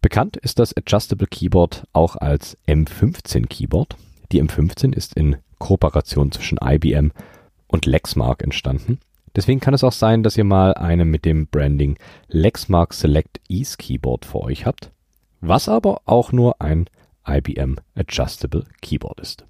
Bekannt 0.00 0.36
ist 0.36 0.58
das 0.58 0.76
Adjustable 0.76 1.28
Keyboard 1.28 1.84
auch 1.92 2.16
als 2.16 2.56
M15 2.66 3.46
Keyboard. 3.46 3.96
Die 4.32 4.42
M15 4.42 4.94
ist 4.94 5.14
in 5.14 5.36
Kooperation 5.58 6.32
zwischen 6.32 6.58
IBM 6.62 7.12
und 7.68 7.86
Lexmark 7.86 8.42
entstanden. 8.42 8.98
Deswegen 9.36 9.60
kann 9.60 9.74
es 9.74 9.84
auch 9.84 9.92
sein, 9.92 10.22
dass 10.22 10.36
ihr 10.36 10.44
mal 10.44 10.74
eine 10.74 11.04
mit 11.04 11.24
dem 11.24 11.46
Branding 11.46 11.98
Lexmark 12.28 12.94
Select 12.94 13.40
Ease 13.48 13.76
Keyboard 13.76 14.24
vor 14.24 14.44
euch 14.44 14.66
habt 14.66 14.90
was 15.40 15.68
aber 15.68 16.02
auch 16.04 16.32
nur 16.32 16.60
ein 16.60 16.88
IBM 17.26 17.76
Adjustable 17.94 18.64
Keyboard 18.80 19.20
ist. 19.20 19.44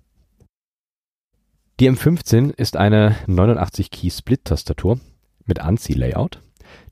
Die 1.78 1.90
M15 1.90 2.55
ist 2.57 2.76
eine 2.76 3.16
89-Key-Split-Tastatur 3.26 4.99
mit 5.45 5.61
ANSI-Layout. 5.61 6.40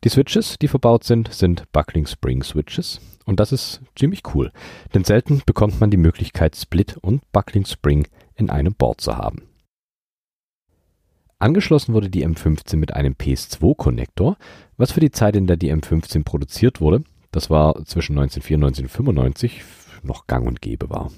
Die 0.04 0.10
Switches, 0.10 0.58
die 0.58 0.68
verbaut 0.68 1.04
sind, 1.04 1.32
sind 1.32 1.70
Buckling 1.72 2.06
Spring 2.06 2.42
Switches 2.42 3.00
und 3.24 3.40
das 3.40 3.52
ist 3.52 3.80
ziemlich 3.96 4.22
cool, 4.34 4.52
denn 4.92 5.04
selten 5.04 5.42
bekommt 5.46 5.80
man 5.80 5.90
die 5.90 5.96
Möglichkeit, 5.96 6.54
Split 6.54 6.98
und 6.98 7.22
Buckling 7.32 7.64
Spring 7.64 8.06
in 8.34 8.50
einem 8.50 8.74
Board 8.74 9.00
zu 9.00 9.16
haben. 9.16 9.42
Angeschlossen 11.44 11.92
wurde 11.92 12.08
die 12.08 12.26
M15 12.26 12.78
mit 12.78 12.94
einem 12.94 13.12
PS2-Konnektor, 13.12 14.38
was 14.78 14.92
für 14.92 15.00
die 15.00 15.10
Zeit, 15.10 15.36
in 15.36 15.46
der 15.46 15.58
die 15.58 15.70
M15 15.70 16.24
produziert 16.24 16.80
wurde, 16.80 17.04
das 17.32 17.50
war 17.50 17.84
zwischen 17.84 18.16
1994 18.18 18.82
und 19.06 19.18
1995 19.18 19.62
noch 20.04 20.26
gang 20.26 20.46
und 20.46 20.62
gäbe 20.62 20.88
war. 20.88 21.10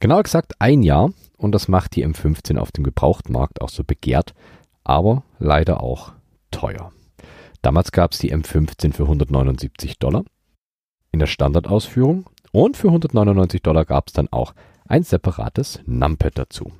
Genauer 0.00 0.24
gesagt 0.24 0.54
ein 0.58 0.82
Jahr 0.82 1.12
und 1.36 1.52
das 1.52 1.68
macht 1.68 1.94
die 1.94 2.04
M15 2.04 2.58
auf 2.58 2.72
dem 2.72 2.82
Gebrauchtmarkt 2.82 3.60
auch 3.60 3.68
so 3.68 3.84
begehrt, 3.84 4.34
aber 4.82 5.22
leider 5.38 5.84
auch 5.84 6.14
teuer. 6.50 6.90
Damals 7.62 7.92
gab 7.92 8.10
es 8.10 8.18
die 8.18 8.34
M15 8.34 8.92
für 8.92 9.04
179 9.04 10.00
Dollar 10.00 10.24
in 11.12 11.20
der 11.20 11.28
Standardausführung 11.28 12.28
und 12.50 12.76
für 12.76 12.88
199 12.88 13.62
Dollar 13.62 13.84
gab 13.84 14.08
es 14.08 14.14
dann 14.14 14.26
auch 14.32 14.52
ein 14.88 15.04
separates 15.04 15.80
Numpad 15.86 16.38
dazu. 16.38 16.72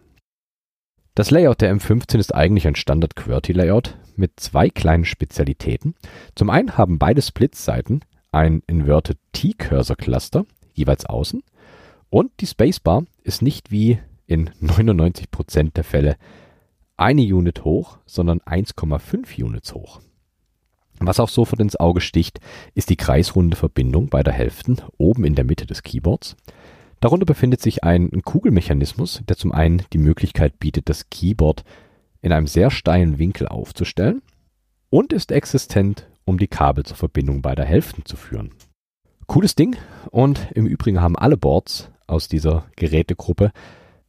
Das 1.20 1.30
Layout 1.30 1.60
der 1.60 1.76
M15 1.76 2.18
ist 2.18 2.34
eigentlich 2.34 2.66
ein 2.66 2.76
Standard 2.76 3.14
QWERTY-Layout 3.14 3.98
mit 4.16 4.40
zwei 4.40 4.70
kleinen 4.70 5.04
Spezialitäten. 5.04 5.94
Zum 6.34 6.48
einen 6.48 6.78
haben 6.78 6.98
beide 6.98 7.20
Splitseiten 7.20 8.00
ein 8.32 8.62
Inverted 8.66 9.18
T-Cursor-Cluster, 9.32 10.46
jeweils 10.72 11.04
außen, 11.04 11.42
und 12.08 12.30
die 12.40 12.46
Spacebar 12.46 13.04
ist 13.22 13.42
nicht 13.42 13.70
wie 13.70 13.98
in 14.26 14.48
99% 14.62 15.74
der 15.74 15.84
Fälle 15.84 16.16
eine 16.96 17.20
Unit 17.20 17.64
hoch, 17.64 17.98
sondern 18.06 18.40
1,5 18.40 19.44
Units 19.44 19.74
hoch. 19.74 20.00
Was 21.00 21.20
auch 21.20 21.28
sofort 21.28 21.60
ins 21.60 21.76
Auge 21.76 22.00
sticht, 22.00 22.40
ist 22.74 22.88
die 22.88 22.96
kreisrunde 22.96 23.58
Verbindung 23.58 24.08
beider 24.08 24.32
Hälften 24.32 24.78
oben 24.96 25.24
in 25.24 25.34
der 25.34 25.44
Mitte 25.44 25.66
des 25.66 25.82
Keyboards. 25.82 26.34
Darunter 27.00 27.24
befindet 27.24 27.62
sich 27.62 27.82
ein 27.82 28.10
Kugelmechanismus, 28.22 29.22
der 29.26 29.36
zum 29.36 29.52
einen 29.52 29.82
die 29.92 29.98
Möglichkeit 29.98 30.58
bietet, 30.58 30.88
das 30.90 31.08
Keyboard 31.08 31.64
in 32.20 32.32
einem 32.32 32.46
sehr 32.46 32.70
steilen 32.70 33.18
Winkel 33.18 33.48
aufzustellen 33.48 34.22
und 34.90 35.14
ist 35.14 35.32
existent, 35.32 36.08
um 36.26 36.38
die 36.38 36.48
Kabel 36.48 36.84
zur 36.84 36.98
Verbindung 36.98 37.40
beider 37.40 37.64
Hälften 37.64 38.04
zu 38.04 38.16
führen. 38.16 38.52
Cooles 39.26 39.54
Ding 39.54 39.76
und 40.10 40.48
im 40.54 40.66
Übrigen 40.66 41.00
haben 41.00 41.16
alle 41.16 41.38
Boards 41.38 41.90
aus 42.06 42.28
dieser 42.28 42.66
Gerätegruppe 42.76 43.52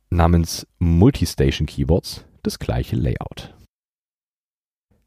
namens 0.10 0.68
Multistation 0.80 1.68
Keyboards 1.68 2.26
das 2.44 2.60
gleiche 2.60 2.98
Layout. 2.98 3.56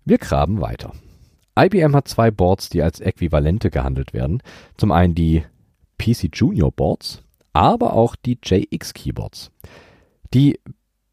Wir 0.05 0.19
graben 0.19 0.61
weiter. 0.61 0.93
IBM 1.59 1.95
hat 1.95 2.09
zwei 2.09 2.31
Boards, 2.31 2.69
die 2.71 2.83
als 2.83 3.01
Äquivalente 3.01 3.71
gehandelt 3.71 4.15
werden. 4.15 4.43
Zum 4.77 4.93
einen 4.93 5.15
die 5.15 5.45
PC 5.99 6.31
Junior 6.33 6.73
Boards, 6.73 7.23
aber 7.55 7.95
auch 7.95 8.17
die 8.17 8.39
JX 8.43 8.93
Keyboards. 8.93 9.51
Die 10.35 10.61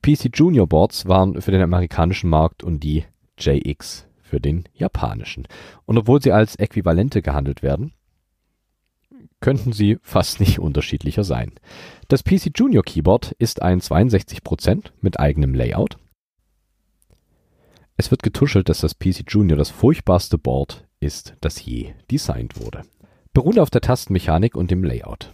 PC 0.02 0.30
Junior 0.34 0.68
Boards 0.68 1.06
waren 1.08 1.42
für 1.42 1.52
den 1.52 1.62
amerikanischen 1.62 2.30
Markt 2.30 2.64
und 2.64 2.82
die 2.82 3.06
JX 3.38 4.08
für 4.22 4.42
den 4.42 4.66
japanischen. 4.74 5.48
Und 5.86 5.98
obwohl 5.98 6.22
sie 6.22 6.34
als 6.34 6.58
Äquivalente 6.58 7.22
gehandelt 7.22 7.64
werden, 7.64 7.94
könnten 9.40 9.72
sie 9.72 9.98
fast 10.02 10.42
nicht 10.42 10.60
unterschiedlicher 10.60 11.24
sein. 11.24 11.54
Das 12.10 12.24
PC 12.24 12.52
Junior 12.54 12.84
Keyboard 12.84 13.32
ist 13.40 13.62
ein 13.62 13.80
62% 13.80 14.92
mit 15.00 15.20
eigenem 15.20 15.54
Layout 15.54 15.98
es 18.02 18.10
wird 18.10 18.24
getuschelt, 18.24 18.68
dass 18.68 18.82
das 18.82 18.98
PC 18.98 19.26
Junior 19.28 19.60
das 19.60 19.70
furchtbarste 19.70 20.40
Board 20.40 20.88
ist, 21.00 21.36
das 21.40 21.64
je 21.64 21.94
designt 22.10 22.60
wurde. 22.60 22.82
Beruht 23.32 23.60
auf 23.60 23.70
der 23.70 23.82
Tastenmechanik 23.82 24.56
und 24.56 24.72
dem 24.72 24.84
Layout. 24.84 25.32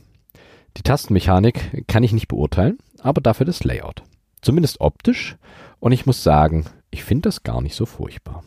Die 0.77 0.83
Tastenmechanik 0.83 1.85
kann 1.87 2.03
ich 2.03 2.13
nicht 2.13 2.27
beurteilen, 2.27 2.77
aber 2.99 3.19
dafür 3.19 3.45
das 3.45 3.63
Layout. 3.63 4.03
Zumindest 4.41 4.79
optisch 4.79 5.35
und 5.79 5.91
ich 5.91 6.05
muss 6.05 6.23
sagen, 6.23 6.65
ich 6.91 7.03
finde 7.03 7.29
das 7.29 7.43
gar 7.43 7.61
nicht 7.61 7.75
so 7.75 7.85
furchtbar. 7.85 8.43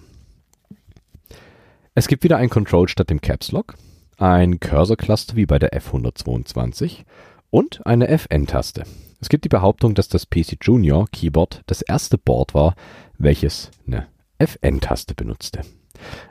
Es 1.94 2.06
gibt 2.06 2.22
wieder 2.22 2.36
ein 2.36 2.48
Control 2.48 2.88
statt 2.88 3.10
dem 3.10 3.20
Caps 3.20 3.50
Lock, 3.50 3.74
ein 4.16 4.60
Cursor 4.60 4.96
Cluster 4.96 5.34
wie 5.34 5.46
bei 5.46 5.58
der 5.58 5.72
F122 5.72 7.04
und 7.50 7.84
eine 7.84 8.06
FN-Taste. 8.08 8.84
Es 9.20 9.28
gibt 9.28 9.44
die 9.44 9.50
Behauptung, 9.50 9.94
dass 9.94 10.08
das 10.08 10.30
PC 10.30 10.56
Junior 10.62 11.06
Keyboard 11.10 11.62
das 11.66 11.82
erste 11.82 12.16
Board 12.16 12.54
war, 12.54 12.76
welches 13.18 13.72
eine 13.86 14.06
FN-Taste 14.38 15.14
benutzte. 15.14 15.62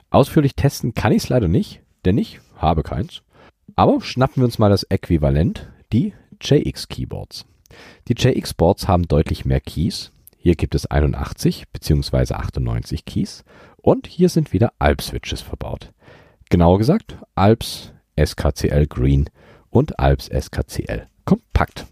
Ausführlich 0.09 0.55
testen 0.55 0.93
kann 0.93 1.11
ich 1.11 1.23
es 1.23 1.29
leider 1.29 1.49
nicht, 1.49 1.81
denn 2.05 2.17
ich 2.17 2.39
habe 2.55 2.83
keins. 2.83 3.21
Aber 3.75 4.01
schnappen 4.01 4.37
wir 4.37 4.45
uns 4.45 4.59
mal 4.59 4.69
das 4.69 4.83
Äquivalent, 4.83 5.67
die 5.91 6.13
JX-Keyboards. 6.41 7.45
Die 8.07 8.15
JX-Boards 8.17 8.87
haben 8.87 9.07
deutlich 9.07 9.45
mehr 9.45 9.61
Keys. 9.61 10.11
Hier 10.37 10.55
gibt 10.55 10.75
es 10.75 10.85
81 10.85 11.67
bzw. 11.69 12.33
98 12.33 13.05
Keys 13.05 13.43
und 13.77 14.07
hier 14.07 14.29
sind 14.29 14.53
wieder 14.53 14.73
ALP-Switches 14.79 15.41
verbaut. 15.41 15.91
Genauer 16.49 16.77
gesagt 16.77 17.17
ALPS 17.35 17.93
SKCL 18.19 18.87
Green 18.87 19.29
und 19.69 19.99
ALPS 19.99 20.27
SKCL 20.27 21.07
Kompakt. 21.25 21.85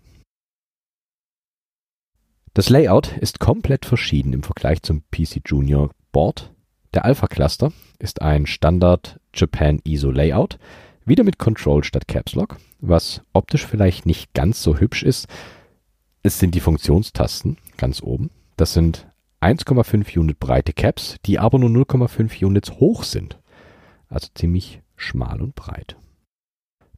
Das 2.53 2.69
Layout 2.69 3.15
ist 3.17 3.39
komplett 3.39 3.85
verschieden 3.85 4.33
im 4.33 4.41
Vergleich 4.41 4.81
zum 4.81 5.03
PC 5.11 5.41
Junior 5.45 5.91
Board. 6.11 6.51
Der 6.93 7.05
Alpha 7.05 7.27
Cluster 7.27 7.71
ist 7.99 8.23
ein 8.23 8.47
Standard 8.47 9.19
Japan 9.33 9.79
ISO 9.83 10.09
Layout, 10.09 10.57
wieder 11.07 11.23
mit 11.23 11.39
Control 11.39 11.83
statt 11.83 12.07
Caps 12.07 12.33
Lock, 12.33 12.57
was 12.79 13.21
optisch 13.33 13.65
vielleicht 13.65 14.05
nicht 14.05 14.33
ganz 14.33 14.61
so 14.61 14.77
hübsch 14.77 15.03
ist. 15.03 15.27
Es 16.23 16.39
sind 16.39 16.53
die 16.55 16.59
Funktionstasten 16.59 17.57
ganz 17.77 18.01
oben. 18.01 18.29
Das 18.57 18.73
sind 18.73 19.07
1,5 19.41 20.17
Unit 20.17 20.39
breite 20.39 20.73
Caps, 20.73 21.17
die 21.25 21.39
aber 21.39 21.59
nur 21.59 21.69
0,5 21.69 22.43
Units 22.45 22.71
hoch 22.73 23.03
sind. 23.03 23.39
Also 24.09 24.27
ziemlich 24.33 24.81
schmal 24.95 25.41
und 25.41 25.55
breit. 25.55 25.95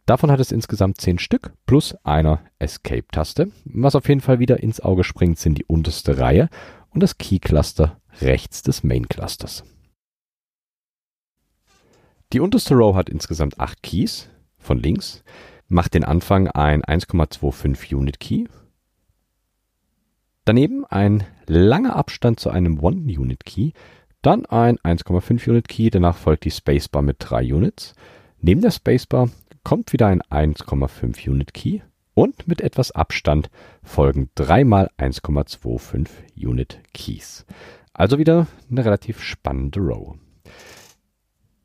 Davon 0.06 0.32
hat 0.32 0.40
es 0.40 0.52
insgesamt 0.52 1.00
10 1.00 1.20
Stück 1.20 1.54
plus 1.68 1.96
einer 2.04 2.42
Escape-Taste. 2.58 3.52
Was 3.66 3.96
auf 3.96 4.10
jeden 4.10 4.22
Fall 4.22 4.40
wieder 4.40 4.64
ins 4.64 4.80
Auge 4.80 5.04
springt, 5.04 5.38
sind 5.38 5.56
die 5.60 5.66
unterste 5.66 6.18
Reihe 6.18 6.50
und 6.90 7.04
das 7.04 7.20
Key-Cluster 7.20 8.00
rechts 8.22 8.64
des 8.64 8.84
Main-Clusters. 8.84 9.64
Die 12.32 12.40
unterste 12.40 12.76
Row 12.76 12.96
hat 12.96 13.10
insgesamt 13.10 13.60
8 13.60 13.82
Keys 13.82 14.30
von 14.60 14.78
links, 14.78 15.24
macht 15.68 15.96
den 15.96 16.04
Anfang 16.04 16.48
ein 16.48 16.84
1,25 16.84 17.96
Unit 17.96 18.20
Key. 18.20 18.46
Daneben 20.46 20.86
ein 20.86 21.24
langer 21.48 21.96
Abstand 21.96 22.40
zu 22.40 22.52
einem 22.52 22.80
One-Unit 22.80 23.46
Key, 23.46 23.72
dann 24.22 24.46
ein 24.46 24.78
1,5 24.78 25.50
Unit 25.50 25.68
Key, 25.68 25.90
danach 25.90 26.18
folgt 26.18 26.46
die 26.46 26.52
Spacebar 26.52 27.02
mit 27.02 27.16
3 27.20 27.52
Units. 27.52 27.96
Neben 28.40 28.62
der 28.62 28.72
Spacebar 28.72 29.30
kommt 29.64 29.92
wieder 29.92 30.06
ein 30.06 30.22
1,5 30.22 31.28
Unit 31.28 31.56
Key 31.56 31.80
und 32.14 32.48
mit 32.48 32.62
etwas 32.62 32.92
Abstand 32.92 33.50
folgen 33.82 34.30
3 34.36 34.66
mal 34.66 34.92
1,25 35.00 36.08
Unit 36.36 36.80
Keys. 36.94 37.48
Also 37.92 38.20
wieder 38.20 38.46
eine 38.70 38.86
relativ 38.86 39.24
spannende 39.24 39.80
Row. 39.80 40.16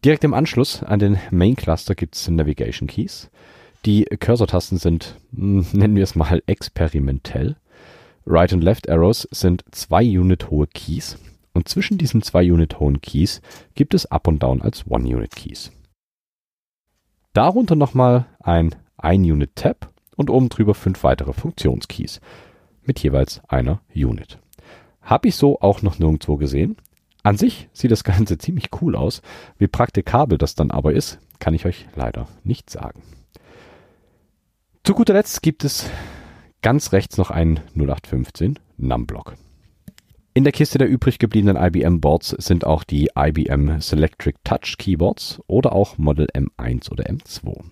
Direkt 0.05 0.23
im 0.23 0.35
Anschluss 0.35 0.83
an 0.83 0.99
den 0.99 1.19
Main 1.31 1.57
Cluster 1.57 1.95
gibt 1.95 2.15
es 2.15 2.29
Navigation 2.29 2.89
Keys. 2.89 3.31
Die 3.87 4.05
Cursor-Tasten 4.05 4.77
sind, 4.77 5.17
hm, 5.35 5.67
nennen 5.73 5.97
wir 5.97 6.03
es 6.03 6.15
mal, 6.15 6.43
experimentell. 6.47 7.57
Right 8.27 8.53
und 8.53 8.63
Left 8.63 8.91
Arrows 8.91 9.27
sind 9.31 9.65
zwei 9.71 10.03
Unit 10.03 10.51
hohe 10.51 10.67
Keys 10.67 11.19
und 11.55 11.69
zwischen 11.69 11.97
diesen 11.97 12.21
zwei 12.21 12.53
Unit 12.53 12.81
hohen 12.81 13.01
Keys 13.01 13.41
gibt 13.75 13.95
es 13.95 14.05
Up 14.05 14.29
und 14.29 14.43
Down 14.43 14.61
als 14.61 14.87
One 14.87 15.09
Unit 15.09 15.35
Keys. 15.35 15.73
Darunter 17.33 17.75
nochmal 17.75 18.27
ein 18.41 18.75
1 18.99 19.27
Unit 19.27 19.57
Tab 19.57 19.91
und 20.17 20.29
oben 20.29 20.51
drüber 20.51 20.75
fünf 20.75 21.03
weitere 21.03 21.33
Funktionskeys 21.33 22.21
mit 22.83 23.03
jeweils 23.03 23.41
einer 23.49 23.81
Unit. 23.95 24.39
Habe 25.01 25.29
ich 25.29 25.37
so 25.37 25.61
auch 25.61 25.81
noch 25.81 25.99
nirgendwo 25.99 26.37
gesehen. 26.37 26.77
An 27.25 27.39
sich 27.39 27.69
sieht 27.73 27.91
das 27.91 28.05
Ganze 28.05 28.37
ziemlich 28.37 28.69
cool 28.81 28.95
aus. 28.95 29.23
Wie 29.59 29.67
praktikabel 29.67 30.37
das 30.39 30.55
dann 30.55 30.71
aber 30.71 30.93
ist, 30.93 31.19
kann 31.41 31.55
ich 31.55 31.65
euch 31.65 31.87
leider 31.97 32.29
nicht 32.45 32.69
sagen. 32.69 33.03
Zu 34.85 34.95
guter 34.95 35.15
Letzt 35.15 35.43
gibt 35.43 35.65
es 35.65 35.89
ganz 36.61 36.93
rechts 36.93 37.17
noch 37.17 37.31
einen 37.31 37.61
0815 37.75 38.59
Numblock. 38.77 39.37
In 40.35 40.45
der 40.45 40.53
Kiste 40.53 40.77
der 40.77 40.89
übrig 40.89 41.19
gebliebenen 41.19 41.57
IBM 41.57 42.01
Boards 42.01 42.31
sind 42.31 42.67
auch 42.67 42.85
die 42.85 43.09
IBM 43.17 43.81
Selectric 43.81 44.37
Touch 44.45 44.77
Keyboards 44.77 45.41
oder 45.47 45.73
auch 45.73 45.97
Model 45.97 46.27
M1 46.35 46.91
oder 46.91 47.05
M2. 47.05 47.63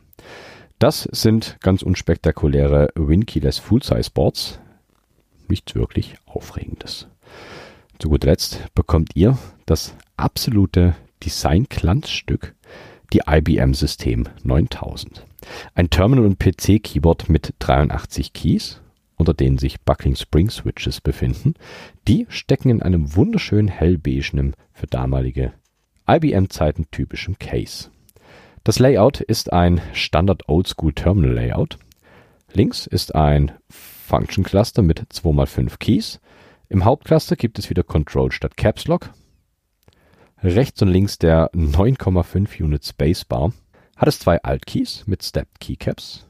Das 0.79 1.07
sind 1.13 1.59
ganz 1.61 1.83
unspektakuläre 1.83 2.89
Winkeyless 2.95 3.59
Full-Size 3.59 4.11
Boards. 4.15 4.61
Nichts 5.49 5.75
wirklich 5.75 6.15
Aufregendes. 6.25 7.09
Zu 8.03 8.09
guter 8.09 8.31
Letzt 8.31 8.59
bekommt 8.75 9.11
ihr 9.15 9.39
das 9.65 9.95
absolute 10.17 10.97
Design-Glanzstück, 11.23 12.57
die 13.13 13.21
IBM 13.25 13.75
System 13.75 14.25
9000. 14.43 15.25
Ein 15.77 15.89
Terminal- 15.89 16.27
und 16.27 16.41
PC-Keyboard 16.41 17.29
mit 17.29 17.55
83 17.61 18.33
Keys 18.33 18.81
unter 19.15 19.35
denen 19.35 19.57
sich 19.57 19.83
Buckling 19.83 20.17
Spring 20.17 20.51
Switches 20.51 21.01
befinden. 21.01 21.55
Die 22.09 22.27
stecken 22.29 22.71
in 22.71 22.83
einem 22.83 23.15
wunderschönen 23.15 23.69
hellbeigenen, 23.69 24.57
für 24.73 24.89
damalige 24.89 25.53
IBM-Zeiten 26.09 26.87
typischen 26.91 27.39
Case. 27.39 27.89
Das 28.65 28.81
Layout 28.81 29.21
ist 29.21 29.53
ein 29.53 29.81
Standard 29.93 30.49
Oldschool 30.49 30.93
Terminal 30.93 31.35
Layout. 31.35 31.79
Links 32.53 32.89
ist 32.89 33.15
ein 33.15 33.53
Function 33.71 34.43
Cluster 34.43 34.83
mit 34.83 35.03
2x5 35.03 35.79
Keys. 35.79 36.19
Im 36.73 36.87
Hauptcluster 36.87 37.37
gibt 37.37 37.59
es 37.59 37.69
wieder 37.69 37.83
Control 37.83 38.33
statt 38.33 38.57
Caps 38.57 38.87
Lock. 38.87 39.11
Rechts 40.43 40.81
und 40.81 40.89
links 40.89 41.19
der 41.19 41.53
9,5 41.53 42.63
Unit 42.63 42.83
Spacebar 42.83 43.53
hat 43.95 44.09
es 44.09 44.19
zwei 44.19 44.43
Alt-Keys 44.43 45.07
mit 45.07 45.23
Stepped 45.23 45.61
Keycaps. 45.61 46.25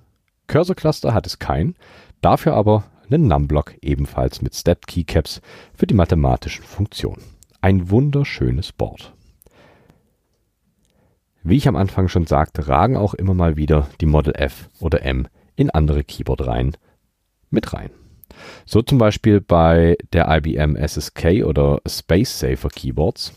Cursor 0.49 0.75
Cluster 0.75 1.15
hat 1.15 1.29
es 1.29 1.39
kein, 1.39 1.77
Dafür 2.23 2.55
aber 2.55 2.83
einen 3.09 3.29
Numblock 3.29 3.77
ebenfalls 3.83 4.43
mit 4.43 4.57
Step 4.57 4.89
Keycaps 4.89 5.43
für 5.75 5.87
die 5.87 5.95
mathematischen 5.95 6.65
Funktionen. 6.65 7.23
Ein 7.61 7.91
wunderschönes 7.91 8.73
Board. 8.73 9.13
Wie 11.45 11.57
ich 11.57 11.69
am 11.69 11.77
Anfang 11.77 12.09
schon 12.09 12.27
sagte, 12.27 12.67
ragen 12.67 12.97
auch 12.97 13.15
immer 13.15 13.35
mal 13.35 13.57
wieder 13.57 13.89
die 14.01 14.07
Model 14.07 14.35
F 14.35 14.69
oder 14.81 15.03
M 15.03 15.29
in 15.55 15.71
andere 15.71 16.03
Keyboard-Reihen 16.03 16.77
mit 17.49 17.73
rein. 17.73 17.91
So 18.65 18.83
zum 18.83 18.99
Beispiel 18.99 19.41
bei 19.41 19.97
der 20.13 20.29
IBM 20.29 20.77
SSK 20.77 21.45
oder 21.45 21.81
Space 21.87 22.39
Safer 22.39 22.69
Keyboards. 22.69 23.33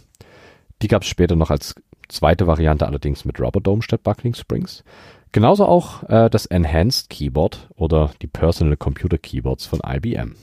Die 0.81 0.87
gab 0.87 1.03
es 1.03 1.07
später 1.07 1.35
noch 1.35 1.51
als 1.51 1.75
zweite 2.09 2.47
Variante 2.47 2.85
allerdings 2.85 3.25
mit 3.25 3.39
Rubber 3.39 3.61
Dome 3.61 3.81
statt 3.81 4.03
Buckling 4.03 4.33
Springs. 4.33 4.83
Genauso 5.31 5.65
auch 5.65 6.03
äh, 6.03 6.29
das 6.29 6.45
Enhanced 6.45 7.09
Keyboard 7.09 7.69
oder 7.75 8.11
die 8.21 8.27
Personal 8.27 8.77
Computer 8.77 9.17
Keyboards 9.17 9.65
von 9.65 9.81
IBM. 9.85 10.35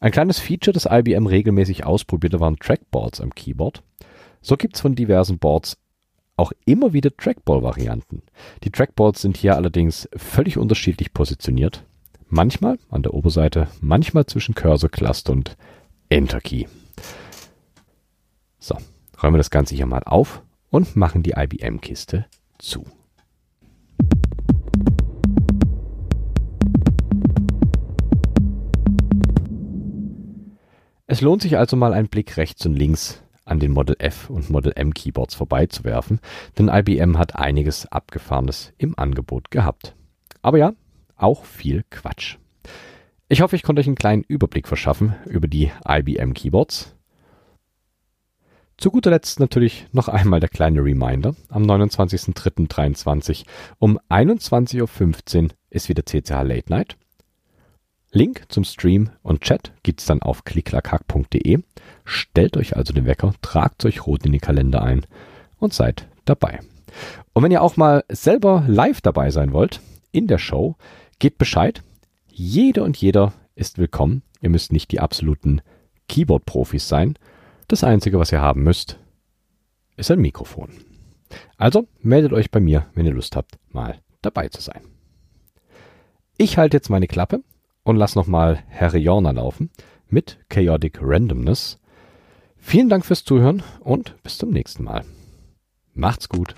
Ein 0.00 0.12
kleines 0.12 0.38
Feature, 0.38 0.74
das 0.74 0.86
IBM 0.90 1.26
regelmäßig 1.26 1.86
ausprobierte, 1.86 2.40
waren 2.40 2.58
Trackboards 2.58 3.20
am 3.20 3.34
Keyboard. 3.34 3.82
So 4.42 4.56
gibt 4.56 4.74
es 4.76 4.82
von 4.82 4.94
diversen 4.94 5.38
Boards 5.38 5.78
auch 6.36 6.52
immer 6.66 6.92
wieder 6.92 7.16
Trackball-Varianten. 7.16 8.22
Die 8.62 8.70
Trackboards 8.70 9.22
sind 9.22 9.36
hier 9.36 9.56
allerdings 9.56 10.08
völlig 10.14 10.58
unterschiedlich 10.58 11.14
positioniert. 11.14 11.82
Manchmal 12.28 12.78
an 12.90 13.02
der 13.02 13.14
Oberseite, 13.14 13.68
manchmal 13.80 14.26
zwischen 14.26 14.56
Cursor 14.56 14.90
Cluster 14.90 15.32
und 15.32 15.56
Enter 16.08 16.40
Key. 16.40 16.66
So, 18.58 18.76
räumen 19.22 19.34
wir 19.34 19.38
das 19.38 19.50
Ganze 19.50 19.76
hier 19.76 19.86
mal 19.86 20.02
auf 20.04 20.42
und 20.70 20.96
machen 20.96 21.22
die 21.22 21.34
IBM-Kiste 21.36 22.26
zu. 22.58 22.84
Es 31.06 31.20
lohnt 31.20 31.42
sich 31.42 31.56
also 31.56 31.76
mal 31.76 31.94
einen 31.94 32.08
Blick 32.08 32.36
rechts 32.36 32.66
und 32.66 32.74
links 32.74 33.22
an 33.44 33.60
den 33.60 33.70
Model 33.70 33.94
F 34.00 34.28
und 34.28 34.50
Model 34.50 34.72
M 34.74 34.92
Keyboards 34.92 35.36
vorbeizuwerfen, 35.36 36.18
denn 36.58 36.68
IBM 36.68 37.18
hat 37.18 37.36
einiges 37.36 37.86
Abgefahrenes 37.86 38.72
im 38.78 38.98
Angebot 38.98 39.52
gehabt. 39.52 39.94
Aber 40.42 40.58
ja, 40.58 40.72
auch 41.16 41.44
viel 41.44 41.84
Quatsch. 41.90 42.36
Ich 43.28 43.40
hoffe, 43.40 43.56
ich 43.56 43.62
konnte 43.62 43.80
euch 43.80 43.86
einen 43.86 43.96
kleinen 43.96 44.22
Überblick 44.22 44.68
verschaffen 44.68 45.14
über 45.26 45.48
die 45.48 45.72
IBM 45.86 46.32
Keyboards. 46.34 46.94
Zu 48.78 48.90
guter 48.90 49.10
Letzt 49.10 49.40
natürlich 49.40 49.86
noch 49.92 50.08
einmal 50.08 50.38
der 50.38 50.50
kleine 50.50 50.84
Reminder. 50.84 51.34
Am 51.48 51.64
29.03.23 51.64 53.44
um 53.78 53.98
21.15 54.10 55.44
Uhr 55.44 55.50
ist 55.70 55.88
wieder 55.88 56.04
CCH 56.04 56.42
Late 56.42 56.70
Night. 56.70 56.96
Link 58.12 58.44
zum 58.48 58.64
Stream 58.64 59.10
und 59.22 59.40
Chat 59.40 59.72
gibt's 59.82 60.06
dann 60.06 60.22
auf 60.22 60.44
klicklackhack.de. 60.44 61.62
Stellt 62.04 62.56
euch 62.56 62.76
also 62.76 62.92
den 62.92 63.06
Wecker, 63.06 63.32
tragt 63.42 63.84
euch 63.84 64.06
rot 64.06 64.24
in 64.24 64.32
die 64.32 64.38
Kalender 64.38 64.82
ein 64.82 65.06
und 65.58 65.72
seid 65.72 66.08
dabei. 66.24 66.60
Und 67.32 67.42
wenn 67.42 67.52
ihr 67.52 67.62
auch 67.62 67.76
mal 67.76 68.04
selber 68.08 68.64
live 68.68 69.00
dabei 69.00 69.30
sein 69.30 69.52
wollt 69.52 69.80
in 70.12 70.26
der 70.26 70.38
Show, 70.38 70.76
Gebt 71.18 71.38
Bescheid. 71.38 71.82
Jede 72.28 72.82
und 72.82 72.98
jeder 72.98 73.32
ist 73.54 73.78
willkommen. 73.78 74.22
Ihr 74.42 74.50
müsst 74.50 74.70
nicht 74.70 74.92
die 74.92 75.00
absoluten 75.00 75.62
Keyboard-Profis 76.08 76.88
sein. 76.88 77.18
Das 77.68 77.84
Einzige, 77.84 78.18
was 78.18 78.32
ihr 78.32 78.42
haben 78.42 78.62
müsst, 78.62 78.98
ist 79.96 80.10
ein 80.10 80.20
Mikrofon. 80.20 80.68
Also 81.56 81.88
meldet 82.02 82.34
euch 82.34 82.50
bei 82.50 82.60
mir, 82.60 82.86
wenn 82.94 83.06
ihr 83.06 83.14
Lust 83.14 83.34
habt, 83.34 83.58
mal 83.70 83.98
dabei 84.20 84.48
zu 84.48 84.60
sein. 84.60 84.82
Ich 86.36 86.58
halte 86.58 86.76
jetzt 86.76 86.90
meine 86.90 87.06
Klappe 87.06 87.42
und 87.82 87.96
lasse 87.96 88.18
nochmal 88.18 88.62
Harry 88.70 88.98
Jorna 88.98 89.30
laufen 89.30 89.70
mit 90.08 90.38
Chaotic 90.50 90.98
Randomness. 91.00 91.80
Vielen 92.58 92.90
Dank 92.90 93.06
fürs 93.06 93.24
Zuhören 93.24 93.62
und 93.80 94.22
bis 94.22 94.36
zum 94.36 94.50
nächsten 94.50 94.84
Mal. 94.84 95.02
Macht's 95.94 96.28
gut. 96.28 96.54